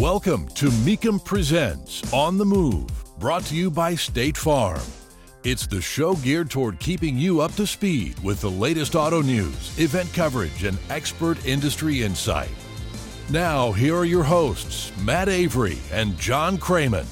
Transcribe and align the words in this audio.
Welcome 0.00 0.46
to 0.48 0.66
Mecum 0.66 1.24
Presents 1.24 2.12
On 2.12 2.36
the 2.36 2.44
Move, 2.44 2.86
brought 3.18 3.44
to 3.44 3.56
you 3.56 3.70
by 3.70 3.94
State 3.94 4.36
Farm. 4.36 4.82
It's 5.42 5.66
the 5.66 5.80
show 5.80 6.16
geared 6.16 6.50
toward 6.50 6.78
keeping 6.80 7.16
you 7.16 7.40
up 7.40 7.54
to 7.54 7.66
speed 7.66 8.22
with 8.22 8.42
the 8.42 8.50
latest 8.50 8.94
auto 8.94 9.22
news, 9.22 9.72
event 9.78 10.12
coverage, 10.12 10.64
and 10.64 10.76
expert 10.90 11.46
industry 11.46 12.02
insight. 12.02 12.50
Now, 13.30 13.72
here 13.72 13.96
are 13.96 14.04
your 14.04 14.22
hosts, 14.22 14.92
Matt 14.98 15.30
Avery 15.30 15.78
and 15.90 16.18
John 16.18 16.58
Kraman. 16.58 17.06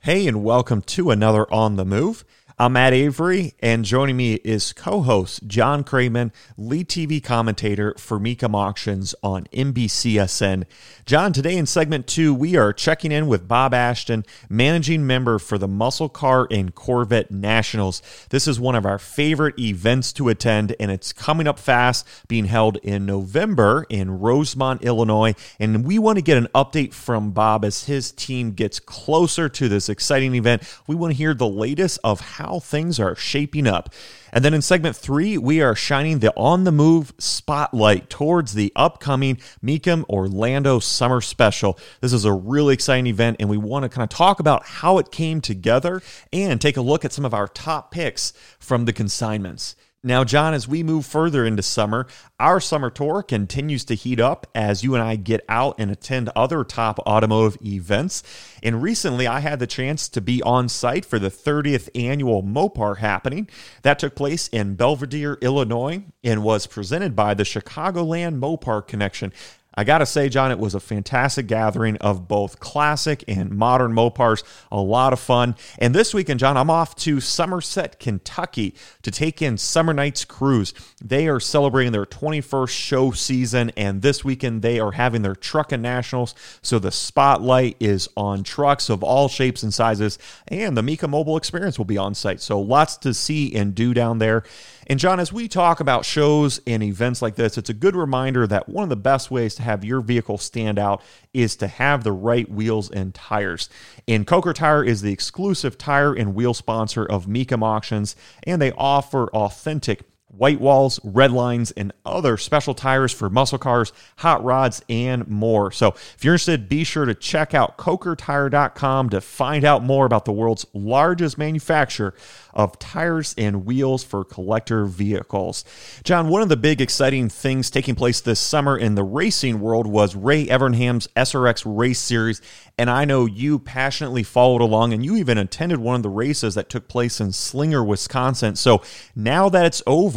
Hey, 0.00 0.26
and 0.26 0.42
welcome 0.42 0.82
to 0.82 1.12
another 1.12 1.46
On 1.54 1.76
the 1.76 1.84
Move. 1.84 2.24
I'm 2.58 2.72
Matt 2.72 2.94
Avery, 2.94 3.52
and 3.60 3.84
joining 3.84 4.16
me 4.16 4.36
is 4.36 4.72
co 4.72 5.02
host 5.02 5.46
John 5.46 5.84
Kraman, 5.84 6.32
lead 6.56 6.88
TV 6.88 7.22
commentator 7.22 7.94
for 7.98 8.18
Mecum 8.18 8.54
Auctions 8.54 9.14
on 9.22 9.44
NBCSN. 9.52 10.64
John, 11.04 11.34
today 11.34 11.54
in 11.54 11.66
segment 11.66 12.06
two, 12.06 12.32
we 12.32 12.56
are 12.56 12.72
checking 12.72 13.12
in 13.12 13.26
with 13.26 13.46
Bob 13.46 13.74
Ashton, 13.74 14.24
managing 14.48 15.06
member 15.06 15.38
for 15.38 15.58
the 15.58 15.68
Muscle 15.68 16.08
Car 16.08 16.48
and 16.50 16.74
Corvette 16.74 17.30
Nationals. 17.30 18.00
This 18.30 18.48
is 18.48 18.58
one 18.58 18.74
of 18.74 18.86
our 18.86 18.98
favorite 18.98 19.58
events 19.58 20.10
to 20.14 20.30
attend, 20.30 20.74
and 20.80 20.90
it's 20.90 21.12
coming 21.12 21.46
up 21.46 21.58
fast, 21.58 22.08
being 22.26 22.46
held 22.46 22.78
in 22.78 23.04
November 23.04 23.84
in 23.90 24.18
Rosemont, 24.18 24.80
Illinois. 24.82 25.34
And 25.60 25.84
we 25.84 25.98
want 25.98 26.16
to 26.16 26.22
get 26.22 26.38
an 26.38 26.48
update 26.54 26.94
from 26.94 27.32
Bob 27.32 27.66
as 27.66 27.84
his 27.84 28.12
team 28.12 28.52
gets 28.52 28.80
closer 28.80 29.50
to 29.50 29.68
this 29.68 29.90
exciting 29.90 30.34
event. 30.34 30.62
We 30.86 30.94
want 30.94 31.12
to 31.12 31.18
hear 31.18 31.34
the 31.34 31.46
latest 31.46 31.98
of 32.02 32.20
how 32.20 32.45
how 32.46 32.60
things 32.60 33.00
are 33.00 33.16
shaping 33.16 33.66
up. 33.66 33.92
And 34.32 34.44
then 34.44 34.54
in 34.54 34.62
segment 34.62 34.96
three, 34.96 35.36
we 35.36 35.60
are 35.60 35.74
shining 35.74 36.20
the 36.20 36.32
on 36.36 36.64
the 36.64 36.72
move 36.72 37.12
spotlight 37.18 38.08
towards 38.08 38.54
the 38.54 38.72
upcoming 38.76 39.38
Mecum 39.64 40.04
Orlando 40.08 40.78
Summer 40.78 41.20
Special. 41.20 41.78
This 42.00 42.12
is 42.12 42.24
a 42.24 42.32
really 42.32 42.74
exciting 42.74 43.06
event, 43.08 43.38
and 43.40 43.48
we 43.48 43.56
want 43.56 43.82
to 43.82 43.88
kind 43.88 44.04
of 44.04 44.10
talk 44.10 44.38
about 44.38 44.64
how 44.66 44.98
it 44.98 45.10
came 45.10 45.40
together 45.40 46.02
and 46.32 46.60
take 46.60 46.76
a 46.76 46.82
look 46.82 47.04
at 47.04 47.12
some 47.12 47.24
of 47.24 47.34
our 47.34 47.48
top 47.48 47.90
picks 47.90 48.32
from 48.60 48.84
the 48.84 48.92
consignments. 48.92 49.74
Now, 50.06 50.22
John, 50.22 50.54
as 50.54 50.68
we 50.68 50.84
move 50.84 51.04
further 51.04 51.44
into 51.44 51.64
summer, 51.64 52.06
our 52.38 52.60
summer 52.60 52.90
tour 52.90 53.24
continues 53.24 53.84
to 53.86 53.96
heat 53.96 54.20
up 54.20 54.46
as 54.54 54.84
you 54.84 54.94
and 54.94 55.02
I 55.02 55.16
get 55.16 55.44
out 55.48 55.74
and 55.80 55.90
attend 55.90 56.30
other 56.36 56.62
top 56.62 57.00
automotive 57.00 57.58
events. 57.60 58.22
And 58.62 58.80
recently, 58.80 59.26
I 59.26 59.40
had 59.40 59.58
the 59.58 59.66
chance 59.66 60.08
to 60.10 60.20
be 60.20 60.40
on 60.44 60.68
site 60.68 61.04
for 61.04 61.18
the 61.18 61.28
30th 61.28 61.88
annual 61.96 62.44
Mopar 62.44 62.98
happening. 62.98 63.48
That 63.82 63.98
took 63.98 64.14
place 64.14 64.46
in 64.46 64.76
Belvidere, 64.76 65.40
Illinois, 65.40 66.04
and 66.22 66.44
was 66.44 66.68
presented 66.68 67.16
by 67.16 67.34
the 67.34 67.42
Chicagoland 67.42 68.38
Mopar 68.38 68.86
Connection. 68.86 69.32
I 69.78 69.84
got 69.84 69.98
to 69.98 70.06
say, 70.06 70.30
John, 70.30 70.50
it 70.50 70.58
was 70.58 70.74
a 70.74 70.80
fantastic 70.80 71.46
gathering 71.46 71.98
of 71.98 72.26
both 72.26 72.60
classic 72.60 73.22
and 73.28 73.50
modern 73.50 73.92
Mopars. 73.92 74.42
A 74.72 74.80
lot 74.80 75.12
of 75.12 75.20
fun. 75.20 75.54
And 75.78 75.94
this 75.94 76.14
weekend, 76.14 76.40
John, 76.40 76.56
I'm 76.56 76.70
off 76.70 76.96
to 76.96 77.20
Somerset, 77.20 78.00
Kentucky 78.00 78.74
to 79.02 79.10
take 79.10 79.42
in 79.42 79.58
Summer 79.58 79.92
Nights 79.92 80.24
Cruise. 80.24 80.72
They 81.04 81.28
are 81.28 81.40
celebrating 81.40 81.92
their 81.92 82.06
21st 82.06 82.70
show 82.70 83.10
season, 83.10 83.70
and 83.76 84.00
this 84.00 84.24
weekend 84.24 84.62
they 84.62 84.80
are 84.80 84.92
having 84.92 85.20
their 85.20 85.34
Truckin' 85.34 85.82
Nationals. 85.82 86.34
So 86.62 86.78
the 86.78 86.90
spotlight 86.90 87.76
is 87.78 88.08
on 88.16 88.44
trucks 88.44 88.88
of 88.88 89.04
all 89.04 89.28
shapes 89.28 89.62
and 89.62 89.74
sizes, 89.74 90.18
and 90.48 90.74
the 90.74 90.82
Mecum 90.82 91.10
Mobile 91.10 91.36
Experience 91.36 91.76
will 91.76 91.84
be 91.84 91.98
on 91.98 92.14
site. 92.14 92.40
So 92.40 92.58
lots 92.58 92.96
to 92.98 93.12
see 93.12 93.54
and 93.54 93.74
do 93.74 93.92
down 93.92 94.20
there. 94.20 94.42
And 94.86 95.00
John, 95.00 95.18
as 95.18 95.32
we 95.32 95.48
talk 95.48 95.80
about 95.80 96.04
shows 96.04 96.60
and 96.66 96.82
events 96.82 97.20
like 97.20 97.34
this, 97.34 97.58
it's 97.58 97.70
a 97.70 97.74
good 97.74 97.96
reminder 97.96 98.46
that 98.46 98.68
one 98.68 98.84
of 98.84 98.88
the 98.88 98.96
best 98.96 99.32
ways 99.32 99.56
to 99.56 99.65
have 99.66 99.84
your 99.84 100.00
vehicle 100.00 100.38
stand 100.38 100.78
out 100.78 101.02
is 101.34 101.56
to 101.56 101.66
have 101.66 102.02
the 102.02 102.12
right 102.12 102.50
wheels 102.50 102.90
and 102.90 103.14
tires. 103.14 103.68
And 104.08 104.26
Coker 104.26 104.54
Tire 104.54 104.82
is 104.82 105.02
the 105.02 105.12
exclusive 105.12 105.76
tire 105.76 106.14
and 106.14 106.34
wheel 106.34 106.54
sponsor 106.54 107.04
of 107.04 107.26
Mecum 107.26 107.62
Auctions, 107.62 108.16
and 108.44 108.62
they 108.62 108.72
offer 108.72 109.28
authentic 109.28 110.02
white 110.28 110.60
walls, 110.60 111.00
red 111.02 111.32
lines, 111.32 111.70
and 111.72 111.92
other 112.04 112.36
special 112.36 112.74
tires 112.74 113.12
for 113.12 113.30
muscle 113.30 113.58
cars, 113.58 113.92
hot 114.18 114.42
rods, 114.44 114.82
and 114.88 115.26
more. 115.28 115.70
So 115.70 115.88
if 115.88 116.18
you're 116.22 116.34
interested, 116.34 116.68
be 116.68 116.84
sure 116.84 117.04
to 117.04 117.14
check 117.14 117.54
out 117.54 117.78
cokertire.com 117.78 119.10
to 119.10 119.20
find 119.20 119.64
out 119.64 119.82
more 119.82 120.04
about 120.04 120.24
the 120.24 120.32
world's 120.32 120.66
largest 120.72 121.38
manufacturer 121.38 122.14
of 122.52 122.78
tires 122.78 123.34
and 123.36 123.66
wheels 123.66 124.02
for 124.02 124.24
collector 124.24 124.86
vehicles. 124.86 125.64
John, 126.04 126.28
one 126.28 126.42
of 126.42 126.48
the 126.48 126.56
big 126.56 126.80
exciting 126.80 127.28
things 127.28 127.70
taking 127.70 127.94
place 127.94 128.20
this 128.20 128.40
summer 128.40 128.76
in 128.78 128.94
the 128.94 129.04
racing 129.04 129.60
world 129.60 129.86
was 129.86 130.16
Ray 130.16 130.46
Evernham's 130.46 131.06
SRX 131.08 131.62
Race 131.66 131.98
Series. 131.98 132.40
And 132.78 132.90
I 132.90 133.04
know 133.04 133.26
you 133.26 133.58
passionately 133.58 134.22
followed 134.22 134.62
along 134.62 134.92
and 134.92 135.04
you 135.04 135.16
even 135.16 135.38
attended 135.38 135.78
one 135.78 135.96
of 135.96 136.02
the 136.02 136.08
races 136.08 136.54
that 136.54 136.70
took 136.70 136.88
place 136.88 137.20
in 137.20 137.32
Slinger, 137.32 137.84
Wisconsin. 137.84 138.56
So 138.56 138.82
now 139.14 139.50
that 139.50 139.66
it's 139.66 139.82
over, 139.86 140.15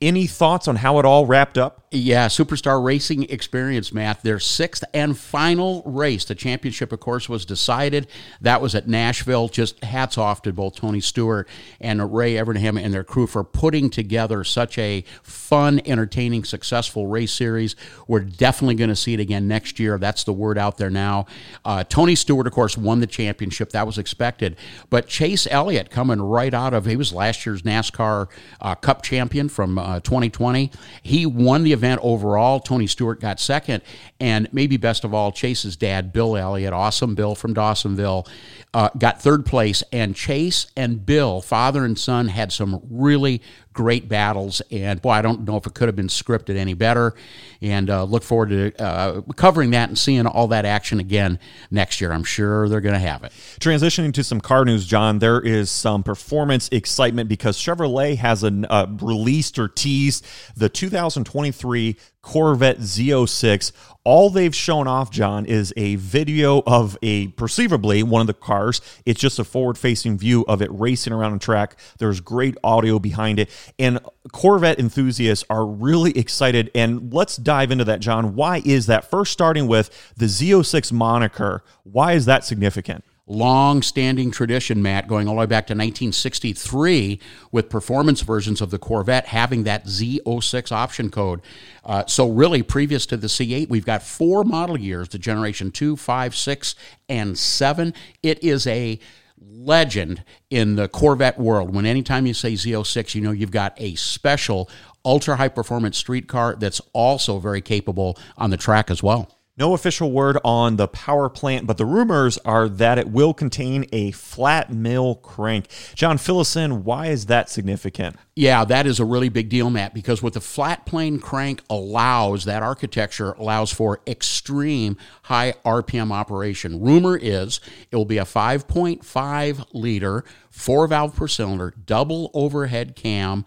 any 0.00 0.26
thoughts 0.26 0.68
on 0.68 0.76
how 0.76 0.98
it 0.98 1.04
all 1.04 1.26
wrapped 1.26 1.58
up? 1.58 1.86
Yeah, 1.90 2.26
Superstar 2.26 2.84
Racing 2.84 3.30
Experience, 3.30 3.94
Matt. 3.94 4.22
Their 4.22 4.38
sixth 4.38 4.84
and 4.92 5.16
final 5.16 5.82
race. 5.86 6.22
The 6.22 6.34
championship, 6.34 6.92
of 6.92 7.00
course, 7.00 7.30
was 7.30 7.46
decided. 7.46 8.08
That 8.42 8.60
was 8.60 8.74
at 8.74 8.86
Nashville. 8.86 9.48
Just 9.48 9.82
hats 9.82 10.18
off 10.18 10.42
to 10.42 10.52
both 10.52 10.76
Tony 10.76 11.00
Stewart 11.00 11.48
and 11.80 12.14
Ray 12.14 12.34
Evernham 12.34 12.78
and 12.78 12.92
their 12.92 13.04
crew 13.04 13.26
for 13.26 13.42
putting 13.42 13.88
together 13.88 14.44
such 14.44 14.76
a 14.76 15.02
fun, 15.22 15.80
entertaining, 15.86 16.44
successful 16.44 17.06
race 17.06 17.32
series. 17.32 17.74
We're 18.06 18.20
definitely 18.20 18.74
going 18.74 18.90
to 18.90 18.96
see 18.96 19.14
it 19.14 19.20
again 19.20 19.48
next 19.48 19.80
year. 19.80 19.96
That's 19.96 20.24
the 20.24 20.34
word 20.34 20.58
out 20.58 20.76
there 20.76 20.90
now. 20.90 21.24
Uh, 21.64 21.84
Tony 21.84 22.16
Stewart, 22.16 22.46
of 22.46 22.52
course, 22.52 22.76
won 22.76 23.00
the 23.00 23.06
championship. 23.06 23.70
That 23.70 23.86
was 23.86 23.96
expected. 23.96 24.56
But 24.90 25.06
Chase 25.06 25.48
Elliott 25.50 25.88
coming 25.88 26.20
right 26.20 26.52
out 26.52 26.74
of, 26.74 26.84
he 26.84 26.96
was 26.96 27.14
last 27.14 27.46
year's 27.46 27.62
NASCAR 27.62 28.28
uh, 28.60 28.74
Cup 28.74 29.00
champion 29.02 29.48
from 29.48 29.78
uh, 29.78 30.00
2020. 30.00 30.70
He 31.02 31.24
won 31.24 31.62
the 31.62 31.77
event 31.78 32.00
overall. 32.02 32.58
Tony 32.58 32.86
Stewart 32.86 33.20
got 33.20 33.38
second. 33.38 33.82
And 34.18 34.48
maybe 34.52 34.76
best 34.76 35.04
of 35.04 35.14
all, 35.14 35.30
Chase's 35.30 35.76
dad, 35.76 36.12
Bill 36.12 36.36
Elliott, 36.36 36.72
awesome 36.72 37.14
Bill 37.14 37.34
from 37.34 37.54
Dawsonville, 37.54 38.28
uh, 38.74 38.90
got 38.98 39.22
third 39.22 39.46
place. 39.46 39.84
And 39.92 40.14
Chase 40.14 40.66
and 40.76 41.06
Bill, 41.06 41.40
father 41.40 41.84
and 41.84 41.98
son, 41.98 42.28
had 42.28 42.52
some 42.52 42.80
really 42.90 43.40
great 43.78 44.08
battles. 44.08 44.60
And 44.72 45.00
boy, 45.00 45.10
I 45.10 45.22
don't 45.22 45.46
know 45.46 45.56
if 45.56 45.64
it 45.64 45.72
could 45.72 45.86
have 45.86 45.94
been 45.94 46.08
scripted 46.08 46.56
any 46.56 46.74
better. 46.74 47.14
And 47.62 47.88
uh, 47.88 48.02
look 48.02 48.24
forward 48.24 48.48
to 48.48 48.82
uh, 48.82 49.20
covering 49.36 49.70
that 49.70 49.88
and 49.88 49.96
seeing 49.96 50.26
all 50.26 50.48
that 50.48 50.64
action 50.64 50.98
again 50.98 51.38
next 51.70 52.00
year. 52.00 52.10
I'm 52.10 52.24
sure 52.24 52.68
they're 52.68 52.80
going 52.80 52.94
to 52.94 52.98
have 52.98 53.22
it. 53.22 53.30
Transitioning 53.60 54.12
to 54.14 54.24
some 54.24 54.40
car 54.40 54.64
news, 54.64 54.84
John, 54.84 55.20
there 55.20 55.40
is 55.40 55.70
some 55.70 56.02
performance 56.02 56.68
excitement 56.72 57.28
because 57.28 57.56
Chevrolet 57.56 58.16
has 58.16 58.42
a, 58.42 58.50
uh, 58.68 58.88
released 59.00 59.60
or 59.60 59.68
teased 59.68 60.26
the 60.56 60.68
2023 60.68 61.96
Corvette 62.28 62.80
Z06. 62.80 63.72
All 64.04 64.28
they've 64.28 64.54
shown 64.54 64.86
off, 64.86 65.10
John, 65.10 65.46
is 65.46 65.72
a 65.78 65.94
video 65.96 66.62
of 66.66 66.98
a 67.00 67.28
perceivably 67.28 68.02
one 68.02 68.20
of 68.20 68.26
the 68.26 68.34
cars. 68.34 68.82
It's 69.06 69.18
just 69.18 69.38
a 69.38 69.44
forward 69.44 69.78
facing 69.78 70.18
view 70.18 70.44
of 70.46 70.60
it 70.60 70.68
racing 70.70 71.14
around 71.14 71.32
a 71.32 71.38
track. 71.38 71.78
There's 71.98 72.20
great 72.20 72.58
audio 72.62 72.98
behind 72.98 73.38
it. 73.38 73.48
And 73.78 73.98
Corvette 74.30 74.78
enthusiasts 74.78 75.42
are 75.48 75.64
really 75.64 76.10
excited. 76.18 76.70
And 76.74 77.14
let's 77.14 77.38
dive 77.38 77.70
into 77.70 77.84
that, 77.84 78.00
John. 78.00 78.34
Why 78.34 78.60
is 78.62 78.84
that? 78.88 79.10
First, 79.10 79.32
starting 79.32 79.66
with 79.66 79.88
the 80.14 80.26
Z06 80.26 80.92
moniker, 80.92 81.64
why 81.84 82.12
is 82.12 82.26
that 82.26 82.44
significant? 82.44 83.04
Long 83.28 83.82
standing 83.82 84.30
tradition, 84.30 84.82
Matt, 84.82 85.06
going 85.06 85.28
all 85.28 85.34
the 85.34 85.40
way 85.40 85.46
back 85.46 85.66
to 85.66 85.74
1963 85.74 87.20
with 87.52 87.68
performance 87.68 88.22
versions 88.22 88.60
of 88.60 88.70
the 88.70 88.78
Corvette 88.78 89.26
having 89.26 89.64
that 89.64 89.84
Z06 89.84 90.72
option 90.72 91.10
code. 91.10 91.40
Uh, 91.84 92.04
so, 92.06 92.28
really, 92.28 92.62
previous 92.62 93.06
to 93.06 93.16
the 93.16 93.26
C8, 93.26 93.68
we've 93.68 93.86
got 93.86 94.02
four 94.02 94.44
model 94.44 94.78
years 94.78 95.08
the 95.08 95.18
generation 95.18 95.70
2, 95.70 95.96
5, 95.96 96.34
6, 96.34 96.74
and 97.08 97.38
7. 97.38 97.94
It 98.22 98.42
is 98.42 98.66
a 98.66 98.98
legend 99.40 100.24
in 100.50 100.76
the 100.76 100.88
Corvette 100.88 101.38
world. 101.38 101.74
When 101.74 101.86
anytime 101.86 102.26
you 102.26 102.34
say 102.34 102.54
Z06, 102.54 103.14
you 103.14 103.20
know 103.20 103.30
you've 103.30 103.50
got 103.50 103.74
a 103.76 103.94
special 103.94 104.68
ultra 105.04 105.36
high 105.36 105.48
performance 105.48 105.96
street 105.96 106.28
car 106.28 106.56
that's 106.56 106.80
also 106.92 107.38
very 107.38 107.60
capable 107.60 108.18
on 108.36 108.50
the 108.50 108.56
track 108.56 108.90
as 108.90 109.02
well. 109.02 109.37
No 109.58 109.74
official 109.74 110.12
word 110.12 110.38
on 110.44 110.76
the 110.76 110.86
power 110.86 111.28
plant, 111.28 111.66
but 111.66 111.78
the 111.78 111.84
rumors 111.84 112.38
are 112.44 112.68
that 112.68 112.96
it 112.96 113.08
will 113.08 113.34
contain 113.34 113.86
a 113.92 114.12
flat 114.12 114.70
plane 114.70 115.16
crank. 115.16 115.66
John, 115.96 116.16
fill 116.16 116.38
us 116.38 116.54
in. 116.54 116.84
Why 116.84 117.06
is 117.06 117.26
that 117.26 117.50
significant? 117.50 118.14
Yeah, 118.36 118.64
that 118.66 118.86
is 118.86 119.00
a 119.00 119.04
really 119.04 119.28
big 119.28 119.48
deal, 119.48 119.68
Matt, 119.68 119.94
because 119.94 120.22
what 120.22 120.34
the 120.34 120.40
flat 120.40 120.86
plane 120.86 121.18
crank 121.18 121.60
allows, 121.68 122.44
that 122.44 122.62
architecture 122.62 123.32
allows 123.32 123.72
for 123.72 124.00
extreme 124.06 124.96
high 125.24 125.54
RPM 125.64 126.12
operation. 126.12 126.80
Rumor 126.80 127.16
is 127.16 127.58
it 127.90 127.96
will 127.96 128.04
be 128.04 128.18
a 128.18 128.24
5.5 128.24 129.66
liter, 129.72 130.24
four 130.52 130.86
valve 130.86 131.16
per 131.16 131.26
cylinder, 131.26 131.74
double 131.84 132.30
overhead 132.32 132.94
cam 132.94 133.44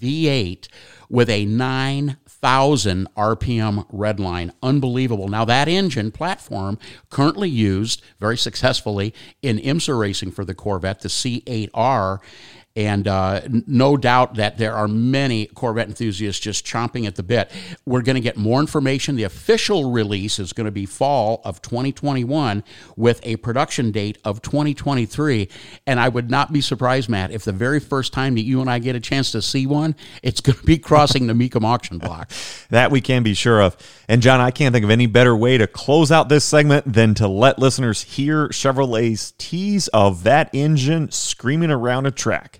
V8 0.00 0.68
with 1.10 1.28
a 1.28 1.44
9 1.44 2.16
thousand 2.40 3.08
RPM 3.16 3.90
redline. 3.90 4.50
Unbelievable. 4.62 5.28
Now 5.28 5.44
that 5.44 5.68
engine 5.68 6.10
platform 6.10 6.78
currently 7.10 7.48
used 7.48 8.02
very 8.18 8.36
successfully 8.36 9.14
in 9.42 9.58
IMSA 9.58 9.98
racing 9.98 10.30
for 10.32 10.44
the 10.44 10.54
Corvette, 10.54 11.00
the 11.00 11.08
C8R 11.08 12.18
and 12.76 13.08
uh, 13.08 13.40
no 13.66 13.96
doubt 13.96 14.36
that 14.36 14.56
there 14.56 14.74
are 14.74 14.86
many 14.86 15.46
Corvette 15.46 15.88
enthusiasts 15.88 16.40
just 16.40 16.64
chomping 16.64 17.06
at 17.06 17.16
the 17.16 17.22
bit. 17.22 17.50
We're 17.84 18.02
going 18.02 18.14
to 18.14 18.20
get 18.20 18.36
more 18.36 18.60
information. 18.60 19.16
The 19.16 19.24
official 19.24 19.90
release 19.90 20.38
is 20.38 20.52
going 20.52 20.66
to 20.66 20.70
be 20.70 20.86
fall 20.86 21.40
of 21.44 21.60
2021 21.62 22.62
with 22.96 23.20
a 23.24 23.36
production 23.36 23.90
date 23.90 24.18
of 24.24 24.40
2023. 24.42 25.48
And 25.86 25.98
I 25.98 26.08
would 26.08 26.30
not 26.30 26.52
be 26.52 26.60
surprised, 26.60 27.08
Matt, 27.08 27.32
if 27.32 27.44
the 27.44 27.52
very 27.52 27.80
first 27.80 28.12
time 28.12 28.36
that 28.36 28.42
you 28.42 28.60
and 28.60 28.70
I 28.70 28.78
get 28.78 28.94
a 28.94 29.00
chance 29.00 29.32
to 29.32 29.42
see 29.42 29.66
one, 29.66 29.96
it's 30.22 30.40
going 30.40 30.58
to 30.58 30.64
be 30.64 30.78
crossing 30.90 31.26
the 31.26 31.34
Mecum 31.34 31.64
auction 31.64 31.98
block. 31.98 32.30
that 32.70 32.92
we 32.92 33.00
can 33.00 33.24
be 33.24 33.34
sure 33.34 33.60
of. 33.60 33.76
And 34.08 34.22
John, 34.22 34.40
I 34.40 34.52
can't 34.52 34.72
think 34.72 34.84
of 34.84 34.90
any 34.90 35.06
better 35.06 35.34
way 35.34 35.58
to 35.58 35.66
close 35.66 36.12
out 36.12 36.28
this 36.28 36.44
segment 36.44 36.92
than 36.92 37.14
to 37.14 37.26
let 37.26 37.58
listeners 37.58 38.02
hear 38.02 38.48
Chevrolet's 38.48 39.32
tease 39.38 39.88
of 39.88 40.22
that 40.22 40.50
engine 40.52 41.10
screaming 41.10 41.70
around 41.70 42.06
a 42.06 42.12
track. 42.12 42.59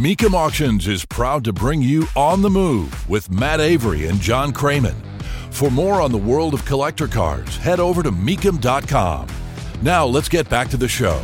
Mecum 0.00 0.32
Auctions 0.32 0.88
is 0.88 1.04
proud 1.04 1.44
to 1.44 1.52
bring 1.52 1.82
you 1.82 2.06
On 2.16 2.40
the 2.40 2.48
Move 2.48 3.06
with 3.06 3.30
Matt 3.30 3.60
Avery 3.60 4.06
and 4.06 4.18
John 4.18 4.50
Kraman. 4.50 4.96
For 5.50 5.70
more 5.70 6.00
on 6.00 6.10
the 6.10 6.16
world 6.16 6.54
of 6.54 6.64
collector 6.64 7.06
cars, 7.06 7.58
head 7.58 7.80
over 7.80 8.02
to 8.02 8.10
Mecum.com. 8.10 9.28
Now 9.82 10.06
let's 10.06 10.30
get 10.30 10.48
back 10.48 10.68
to 10.70 10.78
the 10.78 10.88
show. 10.88 11.22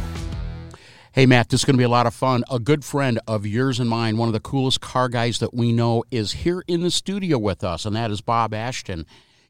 Hey, 1.12 1.24
Matt, 1.24 1.48
this 1.48 1.60
is 1.60 1.64
going 1.64 1.76
to 1.76 1.78
be 1.78 1.84
a 1.84 1.88
lot 1.88 2.06
of 2.06 2.12
fun. 2.12 2.44
A 2.50 2.58
good 2.58 2.84
friend 2.84 3.18
of 3.26 3.46
yours 3.46 3.80
and 3.80 3.88
mine, 3.88 4.18
one 4.18 4.28
of 4.28 4.34
the 4.34 4.40
coolest 4.40 4.82
car 4.82 5.08
guys 5.08 5.38
that 5.38 5.54
we 5.54 5.72
know, 5.72 6.04
is 6.10 6.32
here 6.32 6.62
in 6.68 6.82
the 6.82 6.90
studio 6.90 7.38
with 7.38 7.64
us, 7.64 7.86
and 7.86 7.96
that 7.96 8.10
is 8.10 8.20
Bob 8.20 8.52
Ashton. 8.52 9.06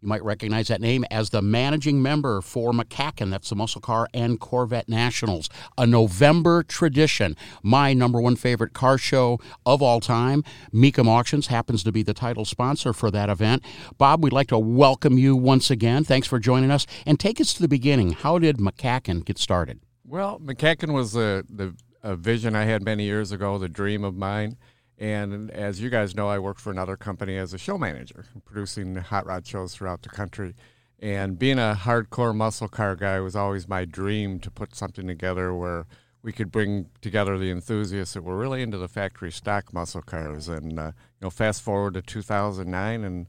You 0.06 0.10
might 0.10 0.22
recognize 0.22 0.68
that 0.68 0.80
name 0.80 1.04
as 1.10 1.30
the 1.30 1.42
managing 1.42 2.00
member 2.00 2.40
for 2.40 2.70
MCACN. 2.70 3.28
That's 3.28 3.48
the 3.48 3.56
Muscle 3.56 3.80
Car 3.80 4.06
and 4.14 4.38
Corvette 4.38 4.88
Nationals. 4.88 5.48
A 5.76 5.84
November 5.84 6.62
tradition. 6.62 7.36
My 7.64 7.92
number 7.92 8.20
one 8.20 8.36
favorite 8.36 8.72
car 8.72 8.98
show 8.98 9.40
of 9.66 9.82
all 9.82 9.98
time. 9.98 10.44
Mecum 10.72 11.08
Auctions 11.08 11.48
happens 11.48 11.82
to 11.82 11.90
be 11.90 12.04
the 12.04 12.14
title 12.14 12.44
sponsor 12.44 12.92
for 12.92 13.10
that 13.10 13.28
event. 13.28 13.64
Bob, 13.98 14.22
we'd 14.22 14.32
like 14.32 14.46
to 14.46 14.60
welcome 14.60 15.18
you 15.18 15.34
once 15.34 15.72
again. 15.72 16.04
Thanks 16.04 16.28
for 16.28 16.38
joining 16.38 16.70
us. 16.70 16.86
And 17.04 17.18
take 17.18 17.40
us 17.40 17.52
to 17.54 17.60
the 17.60 17.66
beginning. 17.66 18.12
How 18.12 18.38
did 18.38 18.58
MCACN 18.58 19.24
get 19.24 19.38
started? 19.38 19.80
Well, 20.04 20.38
MCACN 20.38 20.94
was 20.94 21.16
a, 21.16 21.42
the, 21.50 21.74
a 22.04 22.14
vision 22.14 22.54
I 22.54 22.62
had 22.62 22.84
many 22.84 23.02
years 23.02 23.32
ago, 23.32 23.58
the 23.58 23.68
dream 23.68 24.04
of 24.04 24.14
mine. 24.14 24.56
And 24.98 25.50
as 25.50 25.80
you 25.80 25.90
guys 25.90 26.14
know, 26.14 26.28
I 26.28 26.38
worked 26.38 26.60
for 26.60 26.70
another 26.70 26.96
company 26.96 27.36
as 27.36 27.52
a 27.52 27.58
show 27.58 27.76
manager, 27.76 28.24
producing 28.44 28.96
hot 28.96 29.26
rod 29.26 29.46
shows 29.46 29.74
throughout 29.74 30.02
the 30.02 30.08
country. 30.08 30.54
And 30.98 31.38
being 31.38 31.58
a 31.58 31.78
hardcore 31.78 32.34
muscle 32.34 32.68
car 32.68 32.96
guy 32.96 33.20
was 33.20 33.36
always 33.36 33.68
my 33.68 33.84
dream 33.84 34.40
to 34.40 34.50
put 34.50 34.74
something 34.74 35.06
together 35.06 35.52
where 35.54 35.86
we 36.22 36.32
could 36.32 36.50
bring 36.50 36.88
together 37.02 37.36
the 37.36 37.50
enthusiasts 37.50 38.14
that 38.14 38.22
were 38.22 38.38
really 38.38 38.62
into 38.62 38.78
the 38.78 38.88
factory 38.88 39.30
stock 39.30 39.72
muscle 39.74 40.00
cars. 40.00 40.48
And 40.48 40.78
uh, 40.78 40.92
you 41.20 41.26
know, 41.26 41.30
fast 41.30 41.60
forward 41.60 41.94
to 41.94 42.02
2009, 42.02 43.04
and 43.04 43.26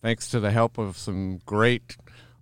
thanks 0.00 0.28
to 0.30 0.38
the 0.38 0.52
help 0.52 0.78
of 0.78 0.96
some 0.96 1.40
great 1.44 1.96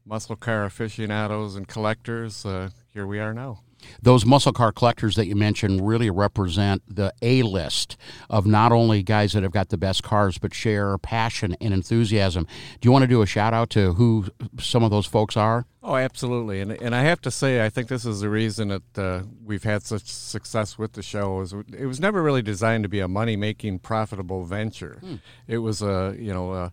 muscle 0.04 0.36
car 0.36 0.64
aficionados 0.64 1.56
and 1.56 1.66
collectors, 1.66 2.44
uh, 2.44 2.68
here 2.92 3.06
we 3.06 3.18
are 3.18 3.32
now 3.32 3.60
those 4.02 4.24
muscle 4.24 4.52
car 4.52 4.72
collectors 4.72 5.16
that 5.16 5.26
you 5.26 5.36
mentioned 5.36 5.86
really 5.86 6.10
represent 6.10 6.82
the 6.88 7.12
A 7.22 7.42
list 7.42 7.96
of 8.28 8.46
not 8.46 8.72
only 8.72 9.02
guys 9.02 9.32
that 9.32 9.42
have 9.42 9.52
got 9.52 9.68
the 9.68 9.78
best 9.78 10.02
cars, 10.02 10.38
but 10.38 10.54
share 10.54 10.96
passion 10.98 11.56
and 11.60 11.72
enthusiasm. 11.74 12.46
Do 12.80 12.86
you 12.86 12.92
want 12.92 13.02
to 13.02 13.08
do 13.08 13.22
a 13.22 13.26
shout 13.26 13.54
out 13.54 13.70
to 13.70 13.94
who 13.94 14.26
some 14.58 14.82
of 14.82 14.90
those 14.90 15.06
folks 15.06 15.36
are? 15.36 15.66
Oh, 15.82 15.96
absolutely. 15.96 16.60
And, 16.60 16.72
and 16.72 16.94
I 16.94 17.02
have 17.02 17.20
to 17.22 17.30
say, 17.30 17.64
I 17.64 17.70
think 17.70 17.88
this 17.88 18.04
is 18.04 18.20
the 18.20 18.28
reason 18.28 18.68
that 18.68 18.98
uh, 18.98 19.22
we've 19.44 19.64
had 19.64 19.82
such 19.82 20.04
success 20.04 20.76
with 20.76 20.92
the 20.92 21.02
show. 21.02 21.40
Is 21.40 21.52
it 21.52 21.86
was 21.86 22.00
never 22.00 22.22
really 22.22 22.42
designed 22.42 22.82
to 22.84 22.88
be 22.88 23.00
a 23.00 23.08
money 23.08 23.36
making, 23.36 23.78
profitable 23.78 24.44
venture. 24.44 24.98
Hmm. 25.00 25.14
It 25.46 25.58
was 25.58 25.80
a, 25.80 26.14
you 26.18 26.34
know, 26.34 26.52
a, 26.52 26.72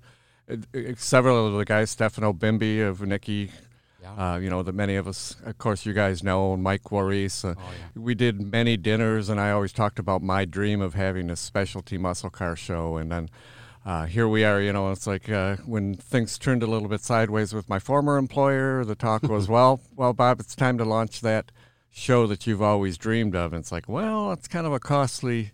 several 0.97 1.47
of 1.47 1.53
the 1.53 1.65
guys, 1.65 1.91
Stefano 1.91 2.33
Bimbi 2.33 2.85
of 2.85 3.01
Nickey 4.11 4.21
uh, 4.21 4.37
you 4.37 4.49
know, 4.49 4.63
that 4.63 4.75
many 4.75 4.95
of 4.95 5.07
us, 5.07 5.35
of 5.45 5.57
course, 5.57 5.85
you 5.85 5.93
guys 5.93 6.23
know, 6.23 6.55
Mike 6.57 6.83
Guarise. 6.83 7.43
Uh, 7.43 7.55
oh, 7.57 7.61
yeah. 7.61 8.01
We 8.01 8.15
did 8.15 8.51
many 8.51 8.77
dinners, 8.77 9.29
and 9.29 9.39
I 9.39 9.51
always 9.51 9.73
talked 9.73 9.99
about 9.99 10.21
my 10.21 10.45
dream 10.45 10.81
of 10.81 10.93
having 10.93 11.29
a 11.29 11.35
specialty 11.35 11.97
muscle 11.97 12.29
car 12.29 12.55
show. 12.55 12.97
And 12.97 13.11
then 13.11 13.29
uh, 13.85 14.05
here 14.05 14.27
we 14.27 14.43
are, 14.43 14.61
you 14.61 14.73
know, 14.73 14.91
it's 14.91 15.07
like 15.07 15.29
uh, 15.29 15.57
when 15.65 15.95
things 15.95 16.37
turned 16.37 16.63
a 16.63 16.67
little 16.67 16.87
bit 16.87 17.01
sideways 17.01 17.53
with 17.53 17.69
my 17.69 17.79
former 17.79 18.17
employer, 18.17 18.83
the 18.85 18.95
talk 18.95 19.23
was, 19.29 19.47
well, 19.47 19.81
well, 19.95 20.13
Bob, 20.13 20.39
it's 20.39 20.55
time 20.55 20.77
to 20.77 20.85
launch 20.85 21.21
that 21.21 21.51
show 21.91 22.27
that 22.27 22.45
you've 22.45 22.61
always 22.61 22.97
dreamed 22.97 23.35
of. 23.35 23.53
And 23.53 23.61
it's 23.61 23.71
like, 23.71 23.87
well, 23.87 24.31
it's 24.31 24.47
kind 24.47 24.67
of 24.67 24.73
a 24.73 24.79
costly 24.79 25.51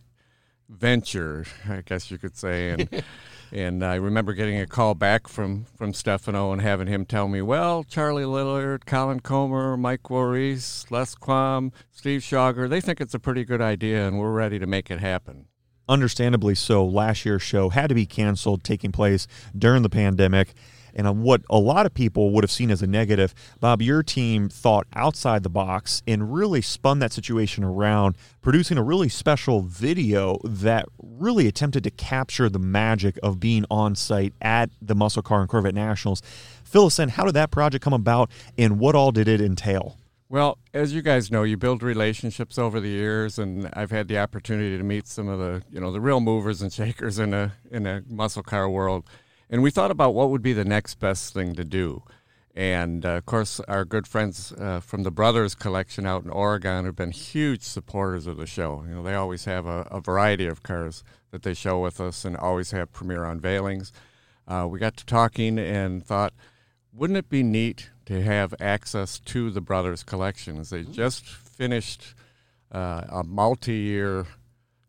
venture, 0.71 1.45
I 1.69 1.81
guess 1.81 2.09
you 2.09 2.17
could 2.17 2.35
say. 2.35 2.69
And 2.69 3.03
And 3.53 3.83
I 3.83 3.95
remember 3.95 4.33
getting 4.33 4.59
a 4.61 4.65
call 4.65 4.95
back 4.95 5.27
from, 5.27 5.65
from 5.75 5.93
Stefano 5.93 6.53
and 6.53 6.61
having 6.61 6.87
him 6.87 7.05
tell 7.05 7.27
me, 7.27 7.41
well, 7.41 7.83
Charlie 7.83 8.23
Lillard, 8.23 8.85
Colin 8.85 9.19
Comer, 9.19 9.75
Mike 9.75 10.03
Guarise, 10.03 10.89
Les 10.89 11.15
Quam, 11.15 11.73
Steve 11.91 12.21
Schauger, 12.21 12.69
they 12.69 12.79
think 12.79 13.01
it's 13.01 13.13
a 13.13 13.19
pretty 13.19 13.43
good 13.43 13.61
idea 13.61 14.07
and 14.07 14.19
we're 14.19 14.31
ready 14.31 14.57
to 14.57 14.65
make 14.65 14.89
it 14.89 14.99
happen. 14.99 15.47
Understandably 15.89 16.55
so, 16.55 16.85
last 16.85 17.25
year's 17.25 17.41
show 17.41 17.67
had 17.67 17.89
to 17.89 17.95
be 17.95 18.05
canceled, 18.05 18.63
taking 18.63 18.93
place 18.93 19.27
during 19.57 19.83
the 19.83 19.89
pandemic 19.89 20.53
and 20.95 21.23
what 21.23 21.41
a 21.49 21.59
lot 21.59 21.85
of 21.85 21.93
people 21.93 22.31
would 22.31 22.43
have 22.43 22.51
seen 22.51 22.71
as 22.71 22.81
a 22.81 22.87
negative. 22.87 23.33
Bob, 23.59 23.81
your 23.81 24.03
team 24.03 24.49
thought 24.49 24.87
outside 24.93 25.43
the 25.43 25.49
box 25.49 26.01
and 26.07 26.33
really 26.33 26.61
spun 26.61 26.99
that 26.99 27.11
situation 27.11 27.63
around, 27.63 28.15
producing 28.41 28.77
a 28.77 28.83
really 28.83 29.09
special 29.09 29.61
video 29.61 30.37
that 30.43 30.85
really 31.01 31.47
attempted 31.47 31.83
to 31.83 31.91
capture 31.91 32.49
the 32.49 32.59
magic 32.59 33.17
of 33.23 33.39
being 33.39 33.65
on 33.69 33.95
site 33.95 34.33
at 34.41 34.69
the 34.81 34.95
Muscle 34.95 35.21
Car 35.21 35.41
and 35.41 35.49
Corvette 35.49 35.75
Nationals. 35.75 36.21
Fill 36.63 36.85
us 36.85 36.99
in, 36.99 37.09
how 37.09 37.25
did 37.25 37.33
that 37.33 37.51
project 37.51 37.83
come 37.83 37.93
about 37.93 38.31
and 38.57 38.79
what 38.79 38.95
all 38.95 39.11
did 39.11 39.27
it 39.27 39.41
entail? 39.41 39.97
Well, 40.31 40.59
as 40.73 40.93
you 40.93 41.01
guys 41.01 41.29
know, 41.29 41.43
you 41.43 41.57
build 41.57 41.83
relationships 41.83 42.57
over 42.57 42.79
the 42.79 42.87
years, 42.87 43.37
and 43.37 43.69
I've 43.73 43.91
had 43.91 44.07
the 44.07 44.17
opportunity 44.17 44.77
to 44.77 44.83
meet 44.83 45.05
some 45.05 45.27
of 45.27 45.39
the, 45.39 45.61
you 45.69 45.81
know, 45.81 45.91
the 45.91 45.99
real 45.99 46.21
movers 46.21 46.61
and 46.61 46.71
shakers 46.71 47.19
in 47.19 47.33
a 47.33 47.51
in 47.69 47.85
a 47.85 48.01
muscle 48.07 48.41
car 48.41 48.69
world. 48.69 49.03
And 49.51 49.61
we 49.61 49.69
thought 49.69 49.91
about 49.91 50.15
what 50.15 50.29
would 50.29 50.41
be 50.41 50.53
the 50.53 50.63
next 50.63 50.95
best 50.95 51.33
thing 51.33 51.55
to 51.55 51.65
do. 51.65 52.03
And 52.55 53.05
uh, 53.05 53.09
of 53.09 53.25
course, 53.25 53.59
our 53.67 53.83
good 53.83 54.07
friends 54.07 54.53
uh, 54.53 54.79
from 54.79 55.03
the 55.03 55.11
Brothers 55.11 55.55
Collection 55.55 56.05
out 56.05 56.23
in 56.23 56.29
Oregon 56.29 56.85
have 56.85 56.95
been 56.95 57.11
huge 57.11 57.61
supporters 57.61 58.27
of 58.27 58.37
the 58.37 58.47
show. 58.47 58.85
You 58.87 58.95
know, 58.95 59.03
they 59.03 59.13
always 59.13 59.45
have 59.45 59.65
a, 59.65 59.81
a 59.91 59.99
variety 59.99 60.47
of 60.47 60.63
cars 60.63 61.03
that 61.31 61.43
they 61.43 61.53
show 61.53 61.79
with 61.79 62.01
us, 62.01 62.25
and 62.25 62.35
always 62.35 62.71
have 62.71 62.91
premiere 62.91 63.23
unveilings. 63.23 63.91
Uh, 64.47 64.67
we 64.69 64.79
got 64.79 64.97
to 64.97 65.05
talking 65.05 65.59
and 65.59 66.05
thought, 66.05 66.33
wouldn't 66.93 67.17
it 67.17 67.29
be 67.29 67.43
neat 67.43 67.89
to 68.05 68.21
have 68.21 68.53
access 68.59 69.19
to 69.19 69.49
the 69.49 69.61
Brothers 69.61 70.03
Collections? 70.03 70.69
They 70.69 70.83
just 70.83 71.25
finished 71.25 72.15
uh, 72.71 73.03
a 73.09 73.23
multi-year 73.23 74.27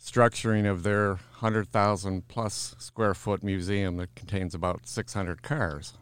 structuring 0.03 0.69
of 0.69 0.83
their 0.83 1.11
100,000 1.11 2.27
plus 2.27 2.75
square 2.79 3.15
foot 3.15 3.43
museum 3.43 3.97
that 3.99 4.15
contains 4.15 4.55
about 4.55 4.89
600 4.89 5.43
cars. 5.43 5.95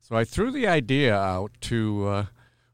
So 0.00 0.16
I 0.16 0.24
threw 0.24 0.50
the 0.50 0.66
idea 0.66 1.16
out 1.16 1.52
to 1.62 2.08
uh, 2.08 2.26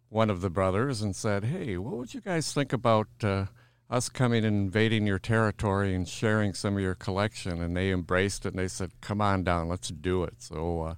one 0.08 0.30
of 0.30 0.40
the 0.40 0.48
brothers 0.48 1.02
and 1.02 1.14
said, 1.14 1.44
Hey, 1.44 1.76
what 1.76 1.96
would 1.96 2.14
you 2.14 2.22
guys 2.22 2.52
think 2.52 2.72
about 2.72 3.08
uh, 3.22 3.46
us 3.90 4.08
coming 4.08 4.44
and 4.44 4.56
invading 4.64 5.06
your 5.06 5.18
territory 5.18 5.94
and 5.94 6.08
sharing 6.08 6.54
some 6.54 6.76
of 6.76 6.82
your 6.82 6.94
collection? 6.94 7.60
And 7.60 7.76
they 7.76 7.90
embraced 7.90 8.46
it 8.46 8.54
and 8.54 8.58
they 8.58 8.68
said, 8.68 8.92
Come 9.02 9.20
on 9.20 9.44
down, 9.44 9.68
let's 9.68 9.88
do 9.88 10.24
it. 10.24 10.36
So 10.38 10.96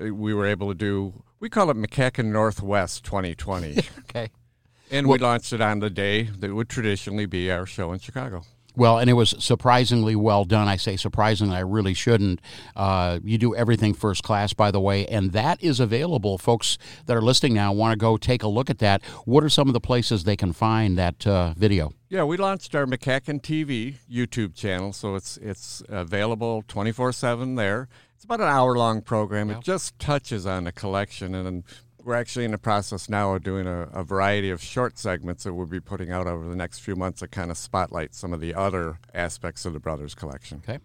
uh, 0.00 0.12
we 0.12 0.34
were 0.34 0.46
able 0.46 0.68
to 0.68 0.74
do, 0.74 1.22
we 1.38 1.48
call 1.48 1.70
it 1.70 1.76
MCACN 1.76 2.26
Northwest 2.26 3.04
2020. 3.04 3.78
okay. 4.00 4.30
And 4.90 5.06
well, 5.06 5.18
we 5.18 5.22
launched 5.22 5.52
it 5.52 5.60
on 5.60 5.78
the 5.78 5.88
day 5.88 6.24
that 6.24 6.52
would 6.52 6.68
traditionally 6.68 7.26
be 7.26 7.50
our 7.50 7.64
show 7.64 7.92
in 7.92 8.00
Chicago. 8.00 8.42
Well, 8.74 8.98
and 8.98 9.10
it 9.10 9.14
was 9.14 9.34
surprisingly 9.38 10.16
well 10.16 10.44
done. 10.44 10.66
I 10.66 10.76
say 10.76 10.96
surprisingly, 10.96 11.56
I 11.56 11.60
really 11.60 11.94
shouldn't. 11.94 12.40
Uh, 12.74 13.18
you 13.22 13.36
do 13.36 13.54
everything 13.54 13.92
first 13.92 14.22
class, 14.22 14.54
by 14.54 14.70
the 14.70 14.80
way, 14.80 15.06
and 15.06 15.32
that 15.32 15.62
is 15.62 15.78
available. 15.78 16.38
Folks 16.38 16.78
that 17.06 17.16
are 17.16 17.22
listening 17.22 17.54
now 17.54 17.72
want 17.72 17.92
to 17.92 17.98
go 17.98 18.16
take 18.16 18.42
a 18.42 18.48
look 18.48 18.70
at 18.70 18.78
that. 18.78 19.02
What 19.26 19.44
are 19.44 19.50
some 19.50 19.68
of 19.68 19.74
the 19.74 19.80
places 19.80 20.24
they 20.24 20.36
can 20.36 20.52
find 20.52 20.96
that 20.96 21.26
uh, 21.26 21.52
video? 21.54 21.92
Yeah, 22.08 22.24
we 22.24 22.36
launched 22.36 22.74
our 22.74 22.86
MCACN 22.86 23.42
TV 23.42 23.96
YouTube 24.10 24.54
channel, 24.54 24.92
so 24.92 25.14
it's 25.14 25.36
it's 25.38 25.82
available 25.88 26.64
twenty 26.66 26.92
four 26.92 27.12
seven 27.12 27.56
there. 27.56 27.88
It's 28.16 28.24
about 28.24 28.40
an 28.40 28.48
hour 28.48 28.76
long 28.76 29.02
program. 29.02 29.50
It 29.50 29.60
just 29.60 29.98
touches 29.98 30.46
on 30.46 30.64
the 30.64 30.72
collection 30.72 31.34
and 31.34 31.64
we're 32.04 32.14
actually 32.14 32.44
in 32.44 32.50
the 32.50 32.58
process 32.58 33.08
now 33.08 33.34
of 33.34 33.42
doing 33.42 33.66
a, 33.66 33.82
a, 33.92 34.02
variety 34.02 34.50
of 34.50 34.62
short 34.62 34.98
segments 34.98 35.44
that 35.44 35.54
we'll 35.54 35.66
be 35.66 35.80
putting 35.80 36.10
out 36.10 36.26
over 36.26 36.48
the 36.48 36.56
next 36.56 36.80
few 36.80 36.96
months 36.96 37.20
that 37.20 37.30
kind 37.30 37.50
of 37.50 37.56
spotlight 37.56 38.14
some 38.14 38.32
of 38.32 38.40
the 38.40 38.54
other 38.54 38.98
aspects 39.14 39.64
of 39.64 39.72
the 39.72 39.80
Brothers 39.80 40.14
collection. 40.14 40.62
Okay. 40.66 40.78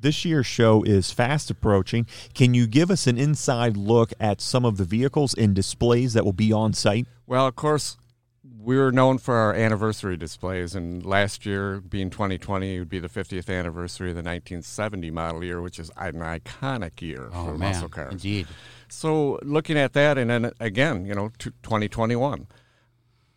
This 0.00 0.24
year's 0.24 0.46
show 0.46 0.84
is 0.84 1.10
fast 1.10 1.50
approaching. 1.50 2.06
Can 2.32 2.54
you 2.54 2.68
give 2.68 2.90
us 2.90 3.08
an 3.08 3.18
inside 3.18 3.76
look 3.76 4.12
at 4.20 4.40
some 4.40 4.64
of 4.64 4.76
the 4.76 4.84
vehicles 4.84 5.34
and 5.34 5.54
displays 5.54 6.12
that 6.12 6.24
will 6.24 6.32
be 6.32 6.52
on 6.52 6.72
site? 6.72 7.06
Well, 7.26 7.48
of 7.48 7.56
course, 7.56 7.96
we're 8.44 8.92
known 8.92 9.18
for 9.18 9.34
our 9.34 9.54
anniversary 9.54 10.16
displays, 10.16 10.76
and 10.76 11.04
last 11.04 11.44
year, 11.44 11.80
being 11.80 12.10
2020, 12.10 12.76
it 12.76 12.78
would 12.78 12.88
be 12.88 13.00
the 13.00 13.08
50th 13.08 13.50
anniversary 13.50 14.10
of 14.10 14.14
the 14.14 14.20
1970 14.20 15.10
model 15.10 15.42
year, 15.42 15.60
which 15.60 15.80
is 15.80 15.90
an 15.96 16.14
iconic 16.14 17.00
year 17.00 17.28
oh, 17.32 17.46
for 17.46 17.58
man. 17.58 17.72
muscle 17.72 17.88
cars. 17.88 18.12
Indeed. 18.12 18.46
So, 18.90 19.38
looking 19.42 19.76
at 19.76 19.92
that, 19.92 20.18
and 20.18 20.30
then 20.30 20.52
again, 20.60 21.06
you 21.06 21.14
know, 21.14 21.30
2021. 21.38 22.46